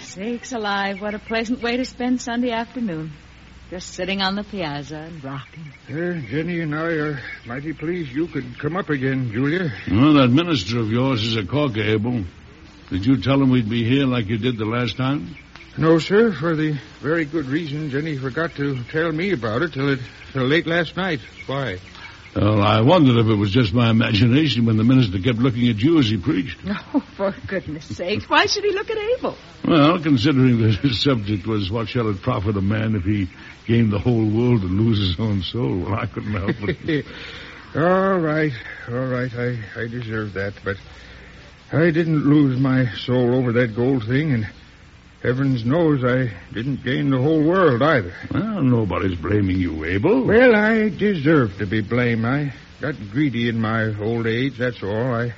Sakes 0.00 0.52
alive, 0.52 1.00
what 1.00 1.14
a 1.14 1.18
pleasant 1.18 1.60
way 1.62 1.76
to 1.76 1.84
spend 1.84 2.20
Sunday 2.20 2.50
afternoon. 2.50 3.12
Just 3.70 3.92
sitting 3.94 4.22
on 4.22 4.34
the 4.34 4.44
piazza 4.44 4.96
and 4.96 5.22
rocking. 5.22 5.72
Uh, 5.88 6.20
Jenny 6.26 6.60
and 6.60 6.74
I 6.74 6.86
are 6.92 7.20
mighty 7.46 7.74
pleased 7.74 8.10
you 8.12 8.26
could 8.26 8.58
come 8.58 8.76
up 8.76 8.88
again, 8.88 9.30
Julia. 9.30 9.70
Well, 9.90 10.14
that 10.14 10.28
minister 10.28 10.78
of 10.78 10.90
yours 10.90 11.22
is 11.22 11.36
a 11.36 11.44
corker, 11.44 11.82
Abel. 11.82 12.24
Did 12.88 13.04
you 13.04 13.20
tell 13.20 13.42
him 13.42 13.50
we'd 13.50 13.68
be 13.68 13.84
here 13.84 14.06
like 14.06 14.28
you 14.28 14.38
did 14.38 14.56
the 14.56 14.64
last 14.64 14.96
time? 14.96 15.36
No, 15.78 16.00
sir, 16.00 16.32
for 16.32 16.56
the 16.56 16.76
very 17.00 17.24
good 17.24 17.46
reason 17.46 17.88
Jenny 17.90 18.18
forgot 18.18 18.56
to 18.56 18.82
tell 18.90 19.12
me 19.12 19.30
about 19.30 19.62
it 19.62 19.74
till 19.74 19.92
it 19.92 20.00
till 20.32 20.42
late 20.42 20.66
last 20.66 20.96
night. 20.96 21.20
Why? 21.46 21.78
Well, 22.34 22.60
I 22.60 22.80
wondered 22.80 23.16
if 23.16 23.28
it 23.28 23.36
was 23.36 23.52
just 23.52 23.72
my 23.72 23.88
imagination 23.88 24.66
when 24.66 24.76
the 24.76 24.82
minister 24.82 25.20
kept 25.20 25.38
looking 25.38 25.68
at 25.68 25.76
you 25.76 26.00
as 26.00 26.08
he 26.08 26.16
preached. 26.16 26.58
Oh, 26.94 27.00
for 27.16 27.32
goodness 27.46 27.84
sakes, 27.96 28.28
why 28.28 28.46
should 28.46 28.64
he 28.64 28.72
look 28.72 28.90
at 28.90 28.96
Abel? 28.96 29.36
Well, 29.64 30.02
considering 30.02 30.60
that 30.62 30.76
his 30.76 31.00
subject 31.00 31.46
was 31.46 31.70
what 31.70 31.88
shall 31.88 32.08
it 32.10 32.22
profit 32.22 32.56
a 32.56 32.60
man 32.60 32.96
if 32.96 33.04
he 33.04 33.28
gain 33.66 33.90
the 33.90 34.00
whole 34.00 34.24
world 34.24 34.62
and 34.62 34.80
lose 34.80 34.98
his 34.98 35.20
own 35.20 35.42
soul, 35.42 35.78
well, 35.78 35.94
I 35.94 36.06
couldn't 36.06 36.32
help 36.32 36.56
it. 36.60 37.06
all 37.76 38.18
right, 38.18 38.52
all 38.88 39.06
right, 39.06 39.32
I, 39.32 39.58
I 39.76 39.86
deserve 39.86 40.32
that, 40.32 40.54
but 40.64 40.76
I 41.70 41.90
didn't 41.92 42.24
lose 42.24 42.58
my 42.58 42.92
soul 42.94 43.34
over 43.34 43.52
that 43.52 43.76
gold 43.76 44.06
thing, 44.06 44.32
and 44.32 44.48
heavens 45.22 45.64
knows 45.64 46.04
I 46.04 46.30
didn't 46.52 46.84
gain 46.84 47.10
the 47.10 47.18
whole 47.18 47.42
world 47.42 47.82
either. 47.82 48.14
well, 48.32 48.62
nobody's 48.62 49.18
blaming 49.18 49.58
you, 49.58 49.84
Abel. 49.84 50.24
Well, 50.24 50.54
I 50.54 50.88
deserve 50.88 51.58
to 51.58 51.66
be 51.66 51.80
blamed. 51.80 52.24
I 52.24 52.52
got 52.80 52.94
greedy 53.10 53.48
in 53.48 53.60
my 53.60 53.98
old 53.98 54.26
age, 54.26 54.58
that's 54.58 54.82
all. 54.82 55.14
I 55.14 55.34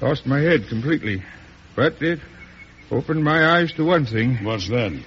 lost 0.00 0.26
my 0.26 0.40
head 0.40 0.68
completely. 0.68 1.22
But 1.74 2.00
it 2.00 2.20
opened 2.90 3.22
my 3.22 3.58
eyes 3.58 3.72
to 3.74 3.84
one 3.84 4.06
thing. 4.06 4.42
What's 4.44 4.68
that? 4.68 4.98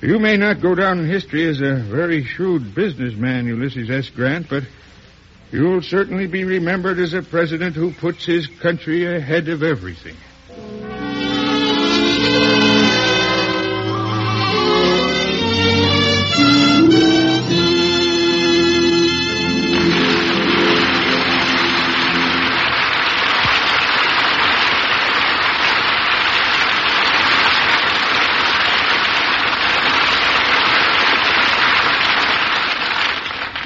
You 0.00 0.18
may 0.18 0.36
not 0.36 0.60
go 0.60 0.74
down 0.74 0.98
in 0.98 1.06
history 1.06 1.46
as 1.48 1.60
a 1.60 1.76
very 1.76 2.24
shrewd 2.24 2.74
businessman, 2.74 3.46
Ulysses 3.46 3.90
S. 3.90 4.10
Grant, 4.10 4.48
but 4.48 4.64
you'll 5.50 5.82
certainly 5.82 6.26
be 6.26 6.44
remembered 6.44 6.98
as 6.98 7.14
a 7.14 7.22
president 7.22 7.76
who 7.76 7.92
puts 7.92 8.24
his 8.24 8.46
country 8.46 9.06
ahead 9.16 9.48
of 9.48 9.62
everything. 9.62 10.16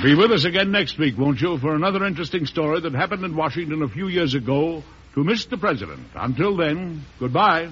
Be 0.01 0.15
with 0.15 0.31
us 0.31 0.45
again 0.45 0.71
next 0.71 0.97
week, 0.97 1.19
won't 1.19 1.41
you, 1.41 1.59
for 1.59 1.75
another 1.75 2.05
interesting 2.05 2.47
story 2.47 2.81
that 2.81 2.95
happened 2.95 3.25
in 3.25 3.35
Washington 3.35 3.83
a 3.83 3.89
few 3.89 4.07
years 4.07 4.35
ago 4.35 4.85
to 5.15 5.25
Mr. 5.25 5.59
President. 5.59 6.07
Until 6.15 6.57
then, 6.57 7.05
goodbye. 7.19 7.69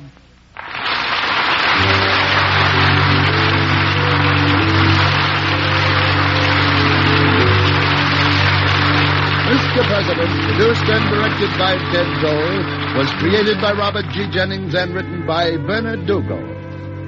Mr. 9.47 9.87
President, 9.87 10.31
produced 10.51 10.83
and 10.83 11.09
directed 11.09 11.51
by 11.57 11.77
Ted 11.93 12.11
Dole, 12.23 12.99
was 12.99 13.09
created 13.21 13.61
by 13.61 13.71
Robert 13.71 14.07
G. 14.11 14.29
Jennings 14.33 14.75
and 14.75 14.93
written 14.93 15.25
by 15.29 15.57
Bernard 15.59 16.09
Dougall. 16.09 16.43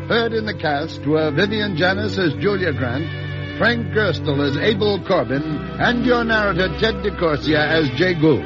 Heard 0.07 0.33
in 0.33 0.47
the 0.47 0.55
cast 0.55 1.05
were 1.05 1.33
Vivian 1.33 1.77
Janiss 1.77 2.17
as 2.19 2.35
Julia 2.41 2.73
Grant, 2.73 3.28
Frank 3.59 3.89
Gerstle 3.89 4.49
as 4.49 4.57
Abel 4.57 5.05
Corbin, 5.05 5.43
and 5.43 6.07
your 6.07 6.23
narrator 6.23 6.69
Ted 6.79 6.95
DeCorsia 7.03 7.59
as 7.59 7.91
Jay 7.99 8.15
Gould. 8.15 8.45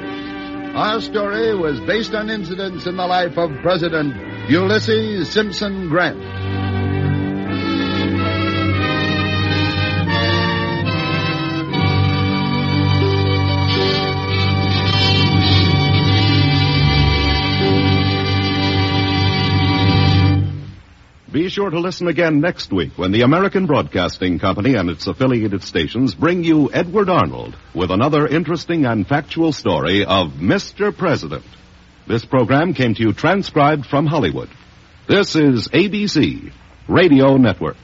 Our 0.75 1.03
story 1.03 1.55
was 1.55 1.79
based 1.81 2.14
on 2.14 2.31
incidents 2.31 2.87
in 2.87 2.96
the 2.96 3.07
life 3.07 3.37
of 3.37 3.51
President 3.61 4.14
Ulysses 4.48 5.31
Simpson 5.31 5.90
Grant. 5.90 6.72
Be 21.33 21.49
sure 21.49 21.71
to 21.71 21.81
listen 21.81 22.09
again 22.09 22.40
next 22.40 22.71
week 22.71 22.99
when 22.99 23.11
the 23.11 23.23
American 23.23 23.64
Broadcasting 23.64 24.38
Company 24.38 24.75
and 24.75 24.90
its 24.90 25.07
affiliated 25.07 25.62
stations 25.62 26.14
bring 26.14 26.45
you 26.45 26.71
Edward 26.71 27.09
Arnold 27.09 27.57
with 27.75 27.90
another 27.90 28.27
interesting 28.27 28.85
and 28.85 29.09
factual 29.09 29.51
story 29.53 30.05
of 30.05 30.33
Mr. 30.33 30.95
President. 30.95 31.47
This 32.07 32.27
program 32.27 32.75
came 32.75 32.95
to 32.95 33.03
you 33.03 33.14
transcribed 33.14 33.87
from 33.87 34.05
Hollywood. 34.05 34.51
This 35.09 35.35
is 35.35 35.68
ABC 35.68 36.53
Radio 36.87 37.38
Network. 37.38 37.77